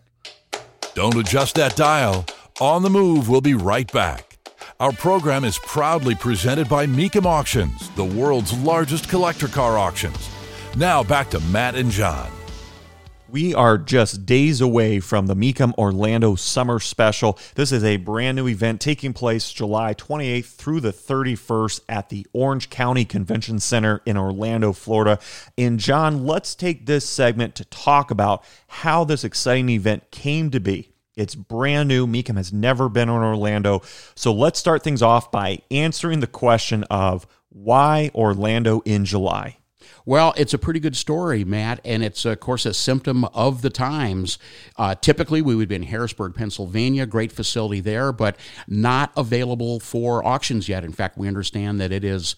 Don't 0.95 1.15
adjust 1.15 1.55
that 1.55 1.77
dial. 1.77 2.25
On 2.59 2.83
the 2.83 2.89
Move, 2.89 3.29
we'll 3.29 3.39
be 3.39 3.53
right 3.53 3.89
back. 3.93 4.37
Our 4.81 4.91
program 4.91 5.45
is 5.45 5.57
proudly 5.59 6.15
presented 6.15 6.67
by 6.67 6.85
Mecum 6.85 7.25
Auctions, 7.25 7.89
the 7.91 8.03
world's 8.03 8.51
largest 8.57 9.07
collector 9.07 9.47
car 9.47 9.77
auctions. 9.77 10.29
Now 10.75 11.03
back 11.03 11.29
to 11.29 11.39
Matt 11.39 11.75
and 11.75 11.89
John. 11.89 12.29
We 13.35 13.53
are 13.53 13.77
just 13.77 14.25
days 14.25 14.61
away 14.61 15.01
from 15.01 15.27
the 15.27 15.35
Mecum 15.35 15.77
Orlando 15.77 16.35
Summer 16.35 16.79
Special. 16.79 17.37
This 17.55 17.73
is 17.73 17.83
a 17.83 17.97
brand 17.97 18.37
new 18.37 18.47
event 18.47 18.79
taking 18.79 19.11
place 19.11 19.51
July 19.51 19.93
28th 19.93 20.55
through 20.55 20.79
the 20.79 20.93
31st 20.93 21.81
at 21.89 22.07
the 22.07 22.25
Orange 22.31 22.69
County 22.69 23.03
Convention 23.03 23.59
Center 23.59 24.01
in 24.05 24.15
Orlando, 24.15 24.71
Florida. 24.71 25.19
And 25.57 25.81
John, 25.81 26.25
let's 26.25 26.55
take 26.55 26.85
this 26.85 27.09
segment 27.09 27.55
to 27.55 27.65
talk 27.65 28.09
about 28.09 28.41
how 28.67 29.03
this 29.03 29.25
exciting 29.25 29.67
event 29.67 30.11
came 30.11 30.49
to 30.51 30.61
be. 30.61 30.93
It's 31.17 31.35
brand 31.35 31.89
new. 31.89 32.07
Mecum 32.07 32.37
has 32.37 32.53
never 32.53 32.87
been 32.87 33.09
in 33.09 33.15
Orlando. 33.15 33.81
So 34.15 34.31
let's 34.31 34.59
start 34.59 34.81
things 34.81 35.01
off 35.01 35.29
by 35.29 35.59
answering 35.69 36.21
the 36.21 36.27
question 36.27 36.85
of 36.85 37.27
why 37.49 38.11
Orlando 38.15 38.81
in 38.85 39.03
July? 39.03 39.57
Well, 40.05 40.33
it's 40.37 40.53
a 40.53 40.57
pretty 40.57 40.79
good 40.79 40.95
story, 40.95 41.43
Matt, 41.43 41.79
and 41.83 42.03
it's, 42.03 42.25
of 42.25 42.39
course, 42.39 42.65
a 42.65 42.73
symptom 42.73 43.25
of 43.25 43.61
the 43.61 43.69
times. 43.69 44.37
Uh, 44.77 44.95
typically, 44.95 45.41
we 45.41 45.55
would 45.55 45.69
be 45.69 45.75
in 45.75 45.83
Harrisburg, 45.83 46.35
Pennsylvania, 46.35 47.05
great 47.05 47.31
facility 47.31 47.79
there, 47.79 48.11
but 48.11 48.37
not 48.67 49.11
available 49.17 49.79
for 49.79 50.23
auctions 50.25 50.69
yet. 50.69 50.83
In 50.83 50.91
fact, 50.91 51.17
we 51.17 51.27
understand 51.27 51.79
that 51.81 51.91
it 51.91 52.03
is 52.03 52.35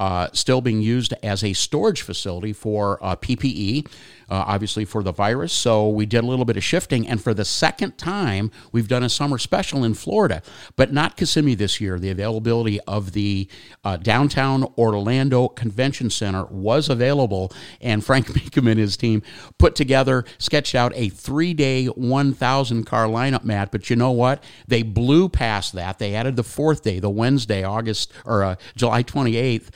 uh, 0.00 0.28
still 0.32 0.60
being 0.60 0.80
used 0.80 1.12
as 1.22 1.42
a 1.42 1.52
storage 1.52 2.02
facility 2.02 2.52
for 2.52 3.02
uh, 3.02 3.16
PPE, 3.16 3.86
uh, 4.30 4.44
obviously 4.46 4.84
for 4.84 5.02
the 5.02 5.10
virus. 5.10 5.52
So 5.52 5.88
we 5.88 6.06
did 6.06 6.22
a 6.22 6.26
little 6.26 6.44
bit 6.44 6.56
of 6.56 6.62
shifting. 6.62 7.08
And 7.08 7.20
for 7.20 7.34
the 7.34 7.44
second 7.44 7.98
time, 7.98 8.52
we've 8.70 8.86
done 8.86 9.02
a 9.02 9.08
summer 9.08 9.38
special 9.38 9.82
in 9.82 9.94
Florida, 9.94 10.42
but 10.76 10.92
not 10.92 11.16
Kissimmee 11.16 11.56
this 11.56 11.80
year. 11.80 11.98
The 11.98 12.10
availability 12.10 12.78
of 12.82 13.12
the 13.12 13.48
uh, 13.84 13.96
downtown 13.96 14.72
Orlando 14.78 15.48
Convention 15.48 16.10
Center 16.10 16.44
was 16.44 16.88
available. 16.88 17.52
And 17.80 18.04
Frank 18.08 18.28
Mecum 18.28 18.70
and 18.70 18.78
his 18.78 18.96
team 18.96 19.22
put 19.58 19.74
together, 19.74 20.24
sketched 20.38 20.76
out 20.76 20.92
a 20.94 21.08
three 21.08 21.54
day, 21.54 21.86
1,000 21.86 22.84
car 22.84 23.06
lineup, 23.06 23.42
Matt. 23.42 23.72
But 23.72 23.90
you 23.90 23.96
know 23.96 24.12
what? 24.12 24.44
They 24.68 24.82
blew 24.82 25.28
past 25.28 25.72
that. 25.72 25.98
They 25.98 26.14
added 26.14 26.36
the 26.36 26.44
fourth 26.44 26.82
day, 26.82 27.00
the 27.00 27.10
Wednesday, 27.10 27.64
August 27.64 28.12
or 28.24 28.44
uh, 28.44 28.56
July 28.76 29.02
28th 29.02 29.70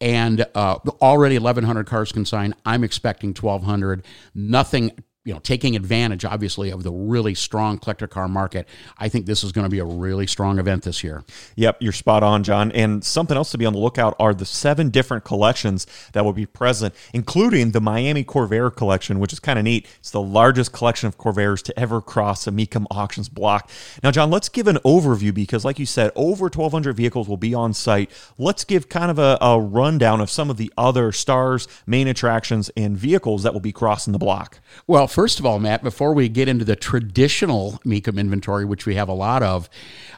and 0.00 0.46
uh, 0.54 0.76
already 1.00 1.38
1,100 1.38 1.86
cars 1.86 2.12
consigned. 2.12 2.54
I'm 2.64 2.84
expecting 2.84 3.30
1,200. 3.30 4.04
Nothing 4.34 4.92
you 5.28 5.34
know, 5.34 5.40
taking 5.40 5.76
advantage, 5.76 6.24
obviously, 6.24 6.70
of 6.70 6.84
the 6.84 6.90
really 6.90 7.34
strong 7.34 7.76
collector 7.76 8.06
car 8.06 8.28
market. 8.28 8.66
I 8.96 9.10
think 9.10 9.26
this 9.26 9.44
is 9.44 9.52
going 9.52 9.66
to 9.66 9.70
be 9.70 9.78
a 9.78 9.84
really 9.84 10.26
strong 10.26 10.58
event 10.58 10.84
this 10.84 11.04
year. 11.04 11.22
Yep, 11.54 11.76
you're 11.80 11.92
spot 11.92 12.22
on, 12.22 12.42
John. 12.42 12.72
And 12.72 13.04
something 13.04 13.36
else 13.36 13.50
to 13.50 13.58
be 13.58 13.66
on 13.66 13.74
the 13.74 13.78
lookout 13.78 14.16
are 14.18 14.32
the 14.32 14.46
seven 14.46 14.88
different 14.88 15.24
collections 15.24 15.86
that 16.14 16.24
will 16.24 16.32
be 16.32 16.46
present, 16.46 16.94
including 17.12 17.72
the 17.72 17.80
Miami 17.80 18.24
Corvair 18.24 18.74
collection, 18.74 19.20
which 19.20 19.34
is 19.34 19.38
kind 19.38 19.58
of 19.58 19.66
neat. 19.66 19.86
It's 19.98 20.10
the 20.10 20.22
largest 20.22 20.72
collection 20.72 21.08
of 21.08 21.18
Corvairs 21.18 21.62
to 21.64 21.78
ever 21.78 22.00
cross 22.00 22.46
a 22.46 22.50
Mecum 22.50 22.86
auctions 22.90 23.28
block. 23.28 23.68
Now, 24.02 24.10
John, 24.10 24.30
let's 24.30 24.48
give 24.48 24.66
an 24.66 24.76
overview 24.76 25.34
because, 25.34 25.62
like 25.62 25.78
you 25.78 25.84
said, 25.84 26.10
over 26.16 26.44
1,200 26.44 26.96
vehicles 26.96 27.28
will 27.28 27.36
be 27.36 27.52
on 27.52 27.74
site. 27.74 28.10
Let's 28.38 28.64
give 28.64 28.88
kind 28.88 29.10
of 29.10 29.18
a, 29.18 29.36
a 29.42 29.60
rundown 29.60 30.22
of 30.22 30.30
some 30.30 30.48
of 30.48 30.56
the 30.56 30.72
other 30.78 31.12
stars, 31.12 31.68
main 31.86 32.08
attractions, 32.08 32.70
and 32.78 32.96
vehicles 32.96 33.42
that 33.42 33.52
will 33.52 33.60
be 33.60 33.72
crossing 33.72 34.14
the 34.14 34.18
block. 34.18 34.60
Well, 34.86 35.06
first 35.18 35.40
of 35.40 35.44
all, 35.44 35.58
Matt, 35.58 35.82
before 35.82 36.14
we 36.14 36.28
get 36.28 36.46
into 36.46 36.64
the 36.64 36.76
traditional 36.76 37.80
Mecum 37.84 38.20
inventory, 38.20 38.64
which 38.64 38.86
we 38.86 38.94
have 38.94 39.08
a 39.08 39.12
lot 39.12 39.42
of, 39.42 39.68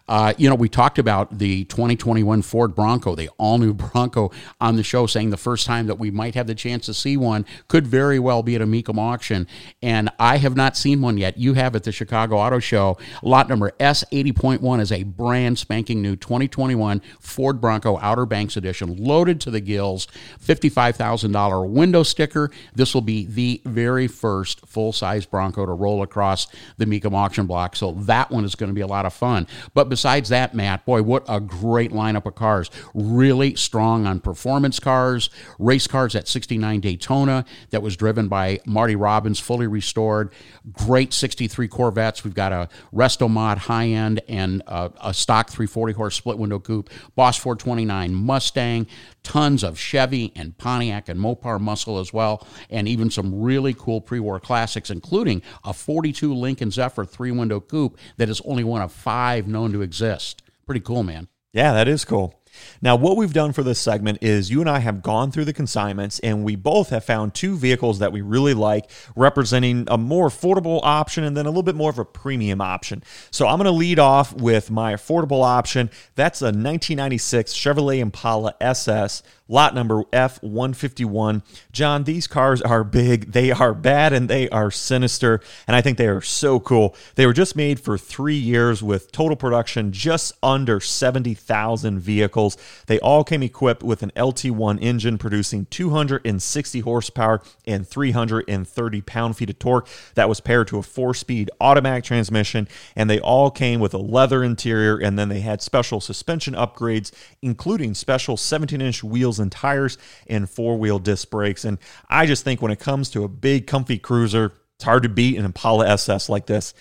uh, 0.09 0.35
you 0.37 0.47
know, 0.47 0.55
we 0.55 0.69
talked 0.69 0.99
about 0.99 1.39
the 1.39 1.65
2021 1.65 2.43
Ford 2.43 2.75
Bronco, 2.75 3.15
the 3.15 3.31
all 3.39 3.57
new 3.57 3.73
Bronco 3.93 4.31
on 4.61 4.77
the 4.77 4.83
show, 4.83 5.07
saying 5.07 5.31
the 5.31 5.39
first 5.39 5.65
time 5.65 5.87
that 5.87 5.99
we 5.99 6.11
might 6.11 6.35
have 6.35 6.47
the 6.47 6.55
chance 6.55 6.85
to 6.85 6.93
see 6.93 7.17
one 7.17 7.47
could 7.69 7.87
very 7.87 8.19
well 8.19 8.43
be 8.43 8.55
at 8.57 8.61
a 8.61 8.67
Mecum 8.67 8.99
auction. 8.99 9.47
And 9.81 10.11
I 10.19 10.37
have 10.37 10.55
not 10.55 10.77
seen 10.77 11.01
one 11.01 11.17
yet. 11.17 11.39
You 11.39 11.55
have 11.55 11.75
at 11.75 11.85
the 11.85 11.93
Chicago 11.93 12.37
Auto 12.37 12.59
Show. 12.59 12.99
Lot 13.23 13.49
number 13.49 13.71
S80.1 13.81 14.81
is 14.81 14.93
a 14.93 15.05
brand 15.05 15.59
spanking 15.59 16.03
new 16.03 16.15
2021 16.15 17.01
Ford 17.21 17.59
Bronco 17.59 17.99
Outer 18.03 18.27
Banks 18.27 18.55
Edition, 18.55 18.97
loaded 18.97 19.41
to 19.41 19.51
the 19.51 19.61
gills, 19.61 20.09
$55,000 20.45 21.71
window 21.71 22.03
sticker. 22.03 22.51
This 22.75 22.93
will 22.93 23.01
be 23.01 23.25
the 23.25 23.63
very 23.65 24.07
first 24.07 24.67
full 24.67 24.90
size 24.93 25.27
Bronco 25.27 25.67
to 25.67 25.73
roll 25.73 26.03
across 26.03 26.47
the 26.77 26.87
Mecum 26.87 27.15
auction 27.15 27.47
block. 27.47 27.77
So 27.77 27.93
that 27.93 28.31
one 28.31 28.45
is 28.45 28.55
going 28.55 28.71
to 28.71 28.75
be 28.75 28.81
a 28.81 28.87
lot 28.87 29.07
of 29.07 29.13
fun. 29.13 29.47
But 29.75 29.89
besides 29.89 30.29
that, 30.31 30.55
Matt, 30.55 30.85
boy, 30.85 31.03
what 31.03 31.25
a 31.29 31.41
great 31.41 31.93
lineup 31.93 32.27
of 32.27 32.35
cars. 32.35 32.71
Really 32.95 33.55
strong 33.55 34.07
on 34.07 34.21
performance 34.21 34.81
cars, 34.81 35.31
race 35.59 35.87
cars 35.87 36.15
at 36.15 36.29
69 36.29 36.81
Daytona 36.81 37.45
that 37.71 37.83
was 37.83 37.97
driven 37.97 38.29
by 38.29 38.61
Marty 38.67 38.97
Robbins, 38.97 39.39
fully 39.39 39.67
restored. 39.67 40.33
Great 40.73 41.13
63 41.13 41.69
Corvettes. 41.69 42.25
We've 42.25 42.35
got 42.35 42.53
a 42.53 42.69
Resto 42.93 43.29
Mod 43.29 43.59
high 43.59 43.89
end 43.89 44.21
and 44.29 44.63
a, 44.67 44.91
a 45.03 45.15
stock 45.15 45.51
340 45.51 45.93
horse 45.95 46.17
split 46.17 46.39
window 46.39 46.59
coupe, 46.59 46.91
Boss 47.15 47.37
429 47.37 48.15
Mustang, 48.15 48.87
tons 49.23 49.63
of 49.63 49.79
Chevy 49.79 50.33
and 50.35 50.57
Pontiac 50.57 51.09
and 51.09 51.21
Mopar 51.21 51.61
muscle 51.61 51.99
as 51.99 52.13
well, 52.13 52.47
and 52.69 52.89
even 52.89 53.11
some 53.11 53.43
really 53.43 53.75
cool 53.75 54.01
pre 54.01 54.21
war 54.21 54.41
classics 54.41 54.70
classics, 54.71 54.91
including 54.91 55.43
a 55.65 55.73
42 55.73 56.33
Lincoln 56.33 56.71
Zephyr 56.71 57.05
three 57.05 57.33
window 57.33 57.59
coupe 57.59 57.99
that 58.19 58.29
is 58.29 58.41
only 58.45 58.63
one 58.63 58.83
of 58.83 58.93
five 58.93 59.49
known 59.49 59.73
to 59.73 59.83
exist. 59.83 60.43
Pretty 60.65 60.81
cool, 60.81 61.03
man. 61.03 61.27
Yeah, 61.53 61.73
that 61.73 61.89
is 61.89 62.05
cool. 62.05 62.40
Now, 62.83 62.97
what 62.97 63.17
we've 63.17 63.33
done 63.33 63.53
for 63.53 63.63
this 63.63 63.79
segment 63.79 64.19
is 64.23 64.51
you 64.51 64.61
and 64.61 64.71
I 64.71 64.79
have 64.79 65.03
gone 65.03 65.31
through 65.31 65.45
the 65.45 65.53
consignments 65.53 66.19
and 66.21 66.45
we 66.45 66.57
both 66.57 66.91
have 66.91 67.05
found 67.05 67.35
two 67.35 67.57
vehicles 67.57 67.99
that 67.99 68.13
we 68.13 68.21
really 68.21 68.55
like, 68.55 68.91
representing 69.15 69.87
a 69.89 69.99
more 69.99 70.29
affordable 70.29 70.81
option 70.83 71.25
and 71.25 71.37
then 71.37 71.47
a 71.47 71.51
little 71.51 71.63
bit 71.63 71.75
more 71.75 71.91
of 71.91 71.99
a 71.99 72.05
premium 72.05 72.61
option. 72.61 73.03
So 73.31 73.47
I'm 73.47 73.59
going 73.59 73.67
to 73.67 73.71
lead 73.71 73.99
off 73.99 74.33
with 74.33 74.71
my 74.71 74.95
affordable 74.95 75.45
option. 75.45 75.91
That's 76.15 76.41
a 76.43 76.47
1996 76.47 77.53
Chevrolet 77.53 77.99
Impala 77.99 78.55
SS 78.61 79.23
lot 79.51 79.75
number 79.75 80.05
F151. 80.13 81.43
John, 81.73 82.05
these 82.05 82.27
cars 82.27 82.63
are 82.63 82.85
big, 82.85 83.33
they 83.33 83.51
are 83.51 83.75
bad, 83.75 84.13
and 84.13 84.29
they 84.29 84.49
are 84.51 84.71
sinister, 84.71 85.41
and 85.67 85.77
I 85.77 85.81
think 85.81 85.99
they 85.99 86.07
are 86.07 86.23
so 86.23 86.61
cool. 86.61 86.95
They 87.17 87.27
were 87.27 87.33
just 87.33 87.57
made 87.57 87.81
for 87.81 87.99
three 87.99 88.37
years 88.37 88.83
with 88.83 89.11
total 89.13 89.37
production 89.37 89.93
just 89.93 90.33
under 90.43 90.81
70,000 90.81 91.99
vehicles. 91.99 92.40
They 92.87 92.99
all 93.01 93.25
came 93.25 93.43
equipped 93.43 93.83
with 93.83 94.03
an 94.03 94.13
LT1 94.17 94.79
engine 94.81 95.19
producing 95.19 95.67
260 95.67 96.81
horsepower 96.81 97.43
and 97.67 97.87
330 97.87 99.01
pound 99.03 99.37
feet 99.37 99.51
of 99.51 99.59
torque 99.59 99.89
that 100.15 100.29
was 100.29 100.41
paired 100.41 100.69
to 100.69 100.79
a 100.79 100.83
four 100.83 101.15
speed 101.15 101.51
automatic 101.61 102.05
transmission, 102.05 102.69
and 102.97 103.09
they 103.09 103.21
all 103.21 103.51
came 103.51 103.81
with 103.81 103.95
a 103.95 103.99
leather 103.99 104.43
interior, 104.43 104.97
and 104.97 105.19
then 105.19 105.29
they 105.29 105.41
had 105.41 105.63
special 105.63 106.01
suspension 106.01 106.55
upgrades, 106.55 107.13
including 107.43 107.95
special 107.95 108.37
17 108.37 108.81
inch 108.81 109.05
wheels 109.05 109.39
and 109.39 109.53
tires 109.53 109.99
and 110.27 110.49
four 110.49 110.79
wheel 110.79 110.99
disc 110.99 111.31
brakes. 111.31 111.65
And 111.65 111.79
I 112.09 112.27
just 112.27 112.45
think 112.45 112.63
when 112.63 112.73
it 112.73 112.81
comes 112.81 113.11
to 113.11 113.25
a 113.25 113.29
big, 113.29 113.67
comfy 113.67 113.99
cruiser, 113.99 114.53
it's 114.77 114.85
hard 114.85 115.03
to 115.03 115.09
beat 115.09 115.37
an 115.39 115.45
Impala 115.45 115.87
SS 115.89 116.29
like 116.29 116.47
this. 116.47 116.73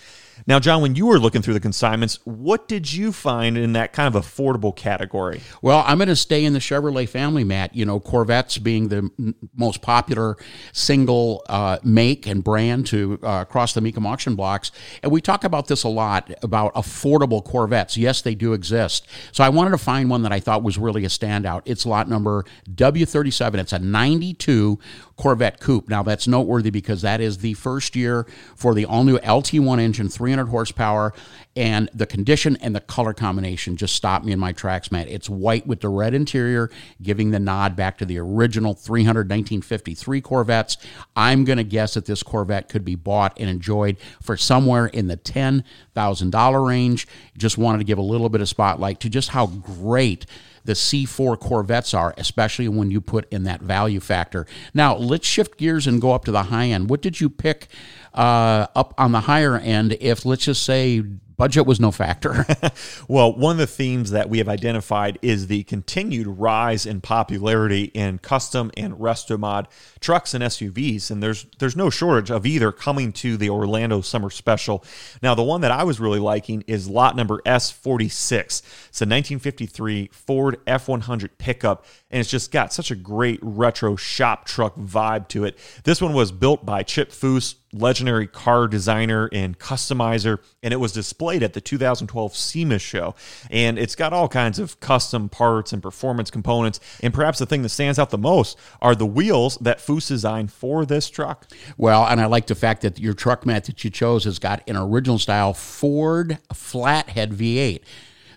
Now, 0.46 0.58
John, 0.58 0.82
when 0.82 0.94
you 0.94 1.06
were 1.06 1.18
looking 1.18 1.42
through 1.42 1.54
the 1.54 1.60
consignments, 1.60 2.18
what 2.24 2.68
did 2.68 2.92
you 2.92 3.12
find 3.12 3.56
in 3.58 3.72
that 3.74 3.92
kind 3.92 4.14
of 4.14 4.22
affordable 4.22 4.74
category? 4.74 5.40
Well, 5.62 5.84
I'm 5.86 5.98
going 5.98 6.08
to 6.08 6.16
stay 6.16 6.44
in 6.44 6.52
the 6.52 6.58
Chevrolet 6.58 7.08
family, 7.08 7.44
Matt. 7.44 7.74
You 7.74 7.84
know, 7.84 8.00
Corvettes 8.00 8.58
being 8.58 8.88
the 8.88 9.10
m- 9.18 9.34
most 9.56 9.82
popular 9.82 10.36
single 10.72 11.44
uh, 11.48 11.78
make 11.82 12.26
and 12.26 12.42
brand 12.42 12.86
to 12.88 13.18
uh, 13.22 13.44
cross 13.44 13.74
the 13.74 13.80
Mecum 13.80 14.06
auction 14.06 14.34
blocks. 14.34 14.72
And 15.02 15.12
we 15.12 15.20
talk 15.20 15.44
about 15.44 15.68
this 15.68 15.84
a 15.84 15.88
lot 15.88 16.30
about 16.42 16.74
affordable 16.74 17.44
Corvettes. 17.44 17.96
Yes, 17.96 18.22
they 18.22 18.34
do 18.34 18.52
exist. 18.52 19.06
So 19.32 19.44
I 19.44 19.48
wanted 19.48 19.70
to 19.70 19.78
find 19.78 20.10
one 20.10 20.22
that 20.22 20.32
I 20.32 20.40
thought 20.40 20.62
was 20.62 20.78
really 20.78 21.04
a 21.04 21.08
standout. 21.08 21.62
It's 21.64 21.86
lot 21.86 22.08
number 22.08 22.44
W37. 22.74 23.54
It's 23.56 23.72
a 23.72 23.78
92 23.78 24.78
Corvette 25.16 25.60
Coupe. 25.60 25.88
Now, 25.88 26.02
that's 26.02 26.26
noteworthy 26.26 26.70
because 26.70 27.02
that 27.02 27.20
is 27.20 27.38
the 27.38 27.54
first 27.54 27.94
year 27.94 28.26
for 28.56 28.74
the 28.74 28.86
all 28.86 29.04
new 29.04 29.18
LT1 29.18 29.78
engine, 29.78 30.08
300 30.30 30.48
horsepower, 30.50 31.12
and 31.56 31.90
the 31.92 32.06
condition 32.06 32.56
and 32.60 32.74
the 32.74 32.80
color 32.80 33.12
combination 33.12 33.76
just 33.76 33.96
stopped 33.96 34.24
me 34.24 34.30
in 34.30 34.38
my 34.38 34.52
tracks, 34.52 34.92
man. 34.92 35.08
It's 35.08 35.28
white 35.28 35.66
with 35.66 35.80
the 35.80 35.88
red 35.88 36.14
interior, 36.14 36.70
giving 37.02 37.32
the 37.32 37.40
nod 37.40 37.74
back 37.74 37.98
to 37.98 38.04
the 38.04 38.18
original 38.18 38.74
300 38.74 39.28
1953 39.28 40.20
Corvettes. 40.20 40.76
I'm 41.16 41.44
going 41.44 41.58
to 41.58 41.64
guess 41.64 41.94
that 41.94 42.06
this 42.06 42.22
Corvette 42.22 42.68
could 42.68 42.84
be 42.84 42.94
bought 42.94 43.36
and 43.40 43.50
enjoyed 43.50 43.96
for 44.22 44.36
somewhere 44.36 44.86
in 44.86 45.08
the 45.08 45.16
$10,000 45.16 46.66
range. 46.66 47.08
Just 47.36 47.58
wanted 47.58 47.78
to 47.78 47.84
give 47.84 47.98
a 47.98 48.02
little 48.02 48.28
bit 48.28 48.40
of 48.40 48.48
spotlight 48.48 49.00
to 49.00 49.08
just 49.08 49.30
how 49.30 49.46
great 49.46 50.26
the 50.64 50.72
C4 50.72 51.38
Corvettes 51.38 51.94
are, 51.94 52.14
especially 52.16 52.68
when 52.68 52.90
you 52.90 53.00
put 53.00 53.30
in 53.32 53.44
that 53.44 53.60
value 53.60 54.00
factor. 54.00 54.46
Now, 54.74 54.96
let's 54.96 55.26
shift 55.26 55.58
gears 55.58 55.86
and 55.86 56.00
go 56.00 56.12
up 56.12 56.24
to 56.26 56.32
the 56.32 56.44
high 56.44 56.66
end. 56.66 56.90
What 56.90 57.02
did 57.02 57.20
you 57.20 57.30
pick 57.30 57.68
uh, 58.14 58.66
up 58.74 58.94
on 58.98 59.12
the 59.12 59.20
higher 59.20 59.56
end 59.56 59.96
if, 60.00 60.24
let's 60.24 60.44
just 60.44 60.64
say, 60.64 61.02
budget 61.40 61.66
was 61.66 61.80
no 61.80 61.90
factor. 61.90 62.44
well, 63.08 63.34
one 63.34 63.52
of 63.52 63.58
the 63.58 63.66
themes 63.66 64.10
that 64.10 64.28
we 64.28 64.36
have 64.38 64.48
identified 64.48 65.18
is 65.22 65.46
the 65.46 65.62
continued 65.64 66.26
rise 66.26 66.84
in 66.84 67.00
popularity 67.00 67.84
in 67.94 68.18
custom 68.18 68.70
and 68.76 68.94
resto 68.94 69.38
mod 69.38 69.66
trucks 70.00 70.34
and 70.34 70.44
SUVs, 70.44 71.10
and 71.10 71.22
there's 71.22 71.46
there's 71.58 71.76
no 71.76 71.88
shortage 71.88 72.30
of 72.30 72.44
either 72.44 72.72
coming 72.72 73.10
to 73.12 73.36
the 73.36 73.48
Orlando 73.48 74.02
Summer 74.02 74.28
Special. 74.28 74.84
Now, 75.22 75.34
the 75.34 75.42
one 75.42 75.62
that 75.62 75.70
I 75.70 75.84
was 75.84 75.98
really 75.98 76.18
liking 76.18 76.62
is 76.66 76.88
lot 76.88 77.16
number 77.16 77.40
S46. 77.46 78.34
It's 78.34 79.00
a 79.00 79.06
1953 79.06 80.10
Ford 80.12 80.64
F100 80.66 81.30
pickup, 81.38 81.86
and 82.10 82.20
it's 82.20 82.30
just 82.30 82.52
got 82.52 82.72
such 82.72 82.90
a 82.90 82.96
great 82.96 83.38
retro 83.42 83.96
shop 83.96 84.44
truck 84.44 84.76
vibe 84.76 85.28
to 85.28 85.44
it. 85.44 85.58
This 85.84 86.02
one 86.02 86.12
was 86.12 86.32
built 86.32 86.66
by 86.66 86.82
Chip 86.82 87.10
Foose 87.10 87.54
legendary 87.72 88.26
car 88.26 88.66
designer 88.66 89.28
and 89.32 89.58
customizer, 89.58 90.38
and 90.62 90.72
it 90.72 90.78
was 90.78 90.92
displayed 90.92 91.42
at 91.42 91.52
the 91.52 91.60
2012 91.60 92.34
SEMA 92.34 92.78
show. 92.78 93.14
And 93.50 93.78
it's 93.78 93.94
got 93.94 94.12
all 94.12 94.28
kinds 94.28 94.58
of 94.58 94.80
custom 94.80 95.28
parts 95.28 95.72
and 95.72 95.82
performance 95.82 96.30
components. 96.30 96.80
And 97.02 97.14
perhaps 97.14 97.38
the 97.38 97.46
thing 97.46 97.62
that 97.62 97.68
stands 97.68 97.98
out 97.98 98.10
the 98.10 98.18
most 98.18 98.58
are 98.80 98.94
the 98.94 99.06
wheels 99.06 99.56
that 99.60 99.78
Foose 99.78 100.08
designed 100.08 100.52
for 100.52 100.84
this 100.84 101.08
truck. 101.08 101.46
Well, 101.76 102.06
and 102.06 102.20
I 102.20 102.26
like 102.26 102.46
the 102.46 102.54
fact 102.54 102.82
that 102.82 102.98
your 102.98 103.14
truck 103.14 103.46
Matt 103.46 103.64
that 103.64 103.84
you 103.84 103.90
chose 103.90 104.24
has 104.24 104.38
got 104.38 104.68
an 104.68 104.76
original 104.76 105.18
style 105.18 105.54
Ford 105.54 106.38
flathead 106.52 107.32
V8. 107.32 107.80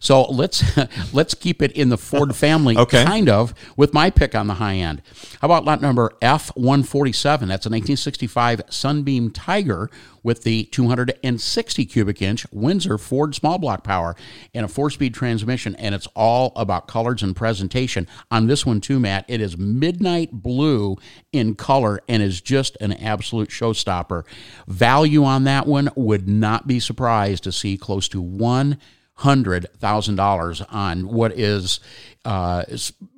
So 0.03 0.23
let's 0.23 0.61
let's 1.13 1.33
keep 1.33 1.61
it 1.61 1.71
in 1.71 1.87
the 1.87 1.97
Ford 1.97 2.35
family, 2.35 2.77
okay. 2.77 3.05
kind 3.05 3.29
of, 3.29 3.53
with 3.77 3.93
my 3.93 4.09
pick 4.09 4.35
on 4.35 4.47
the 4.47 4.55
high 4.55 4.75
end. 4.75 5.01
How 5.39 5.45
about 5.45 5.63
lot 5.63 5.81
number 5.81 6.11
F147? 6.21 7.23
That's 7.23 7.65
a 7.65 7.71
1965 7.71 8.63
Sunbeam 8.69 9.31
Tiger 9.31 9.89
with 10.21 10.43
the 10.43 10.65
260 10.65 11.85
cubic 11.85 12.21
inch 12.21 12.45
Windsor 12.51 12.97
Ford 12.97 13.33
small 13.33 13.57
block 13.57 13.85
power 13.85 14.15
and 14.53 14.65
a 14.65 14.67
four 14.67 14.89
speed 14.89 15.13
transmission. 15.13 15.73
And 15.77 15.95
it's 15.95 16.07
all 16.17 16.51
about 16.57 16.87
colors 16.87 17.23
and 17.23 17.33
presentation. 17.33 18.05
On 18.29 18.47
this 18.47 18.65
one, 18.65 18.81
too, 18.81 18.99
Matt, 18.99 19.23
it 19.29 19.39
is 19.39 19.57
midnight 19.57 20.33
blue 20.33 20.97
in 21.31 21.55
color 21.55 22.01
and 22.09 22.21
is 22.21 22.41
just 22.41 22.75
an 22.81 22.91
absolute 22.91 23.49
showstopper. 23.49 24.25
Value 24.67 25.23
on 25.23 25.45
that 25.45 25.65
one 25.65 25.89
would 25.95 26.27
not 26.27 26.67
be 26.67 26.81
surprised 26.81 27.45
to 27.45 27.53
see 27.53 27.77
close 27.77 28.09
to 28.09 28.21
one 28.21 28.77
hundred 29.15 29.67
thousand 29.77 30.15
dollars 30.15 30.61
on 30.69 31.07
what 31.07 31.37
is 31.37 31.79
uh, 32.25 32.63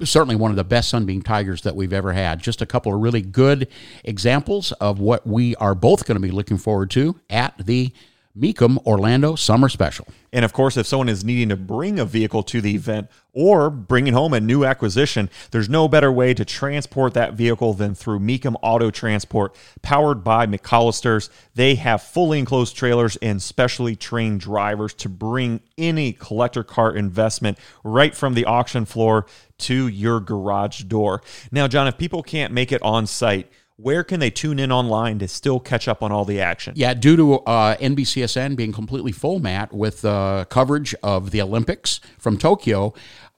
certainly 0.03 0.35
one 0.35 0.51
of 0.51 0.57
the 0.57 0.63
best 0.63 0.89
Sunbeam 0.89 1.21
Tigers 1.21 1.61
that 1.61 1.75
we've 1.75 1.93
ever 1.93 2.13
had. 2.13 2.41
Just 2.41 2.61
a 2.61 2.65
couple 2.65 2.93
of 2.93 2.99
really 3.01 3.21
good 3.21 3.67
examples 4.03 4.71
of 4.73 4.99
what 4.99 5.25
we 5.25 5.55
are 5.55 5.75
both 5.75 6.05
going 6.05 6.15
to 6.15 6.21
be 6.21 6.31
looking 6.31 6.57
forward 6.57 6.91
to 6.91 7.19
at 7.29 7.53
the 7.57 7.91
Mecum 8.37 8.77
Orlando 8.85 9.35
Summer 9.35 9.69
Special. 9.69 10.07
And 10.33 10.43
of 10.43 10.51
course, 10.51 10.75
if 10.75 10.85
someone 10.85 11.07
is 11.07 11.23
needing 11.23 11.49
to 11.49 11.55
bring 11.55 11.99
a 11.99 12.05
vehicle 12.05 12.43
to 12.43 12.59
the 12.59 12.75
event 12.75 13.09
or 13.31 13.69
bringing 13.69 14.13
home 14.13 14.33
a 14.33 14.41
new 14.41 14.65
acquisition, 14.65 15.29
there's 15.51 15.69
no 15.69 15.87
better 15.87 16.11
way 16.11 16.33
to 16.33 16.43
transport 16.43 17.13
that 17.13 17.35
vehicle 17.35 17.73
than 17.73 17.95
through 17.95 18.19
Mecum 18.19 18.55
Auto 18.61 18.91
Transport, 18.91 19.55
powered 19.81 20.23
by 20.23 20.45
McCollister's. 20.45 21.29
They 21.53 21.75
have 21.75 22.01
fully 22.01 22.39
enclosed 22.39 22.75
trailers 22.75 23.15
and 23.17 23.41
specially 23.41 23.95
trained 23.95 24.41
drivers 24.41 24.93
to 24.95 25.07
bring 25.07 25.61
any 25.77 26.11
collector 26.11 26.63
car 26.63 26.93
investment 26.93 27.57
right 27.85 28.13
from 28.13 28.33
the 28.33 28.45
auction 28.45 28.83
floor 28.83 29.25
to 29.59 29.87
your 29.87 30.19
garage 30.19 30.81
door. 30.83 31.21
Now, 31.51 31.69
John, 31.69 31.87
if 31.87 31.97
people 31.97 32.23
can't 32.23 32.51
make 32.51 32.73
it 32.73 32.81
on 32.81 33.07
site, 33.07 33.49
where 33.77 34.03
can 34.03 34.21
they 34.21 34.29
tune 34.29 34.57
in 34.57 34.71
online 34.71 35.19
to 35.19 35.27
still 35.27 35.59
catch 35.59 35.87
up 35.87 36.01
on 36.01 36.11
all 36.11 36.23
the 36.23 36.39
action? 36.39 36.73
Yeah, 36.77 36.93
due 36.93 37.17
to 37.17 37.33
uh, 37.39 37.75
NBCSN 37.77 38.55
being 38.55 38.71
completely 38.71 39.11
full, 39.11 39.39
Matt, 39.39 39.73
with 39.73 40.05
uh, 40.05 40.45
coverage 40.49 40.95
of 41.03 41.31
the 41.31 41.41
Olympics 41.41 41.99
from 42.17 42.37
Tokyo, 42.37 42.93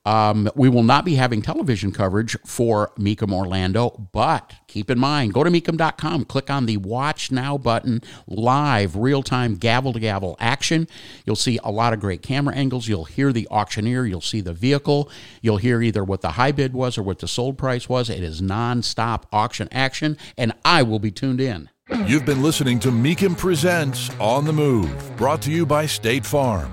um, 0.07 0.49
we 0.55 0.69
will 0.69 0.83
not 0.83 1.03
be 1.03 1.15
having 1.15 1.41
television 1.41 1.91
coverage 1.91 2.37
for 2.45 2.93
Mecum 2.97 3.33
Orlando, 3.33 4.07
but 4.13 4.53
keep 4.67 4.89
in 4.89 4.97
mind, 4.97 5.33
go 5.33 5.43
to 5.43 5.49
Mecum.com, 5.49 6.23
click 6.23 6.49
on 6.49 6.65
the 6.65 6.77
Watch 6.77 7.29
Now 7.29 7.57
button, 7.57 7.99
live, 8.25 8.95
real 8.95 9.21
time, 9.21 9.55
gavel 9.55 9.91
to 9.91 9.99
gavel 9.99 10.37
action. 10.39 10.87
You'll 11.25 11.35
see 11.35 11.59
a 11.61 11.71
lot 11.71 11.91
of 11.91 11.99
great 11.99 12.21
camera 12.21 12.55
angles. 12.55 12.87
You'll 12.87 13.03
hear 13.03 13.33
the 13.33 13.49
auctioneer, 13.51 14.05
you'll 14.05 14.21
see 14.21 14.39
the 14.39 14.53
vehicle, 14.53 15.11
you'll 15.41 15.57
hear 15.57 15.81
either 15.81 16.05
what 16.05 16.21
the 16.21 16.31
high 16.31 16.53
bid 16.53 16.71
was 16.71 16.97
or 16.97 17.03
what 17.03 17.19
the 17.19 17.27
sold 17.27 17.57
price 17.57 17.89
was. 17.89 18.09
It 18.09 18.23
is 18.23 18.41
non-stop 18.41 19.27
auction 19.33 19.67
action, 19.73 20.17
and 20.37 20.53
I 20.63 20.83
will 20.83 20.99
be 20.99 21.11
tuned 21.11 21.41
in. 21.41 21.69
You've 22.05 22.25
been 22.25 22.41
listening 22.41 22.79
to 22.79 22.91
Mecum 22.91 23.37
Presents 23.37 24.09
On 24.21 24.45
the 24.45 24.53
Move, 24.53 25.17
brought 25.17 25.41
to 25.41 25.51
you 25.51 25.65
by 25.65 25.85
State 25.85 26.25
Farm. 26.25 26.71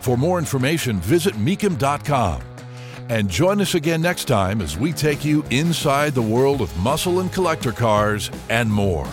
For 0.00 0.16
more 0.16 0.38
information, 0.38 0.98
visit 1.00 1.34
Mecum.com. 1.34 2.49
And 3.10 3.28
join 3.28 3.60
us 3.60 3.74
again 3.74 4.00
next 4.00 4.26
time 4.26 4.60
as 4.60 4.78
we 4.78 4.92
take 4.92 5.24
you 5.24 5.44
inside 5.50 6.14
the 6.14 6.22
world 6.22 6.60
of 6.60 6.76
muscle 6.78 7.18
and 7.18 7.32
collector 7.32 7.72
cars 7.72 8.30
and 8.48 8.70
more. 8.70 9.08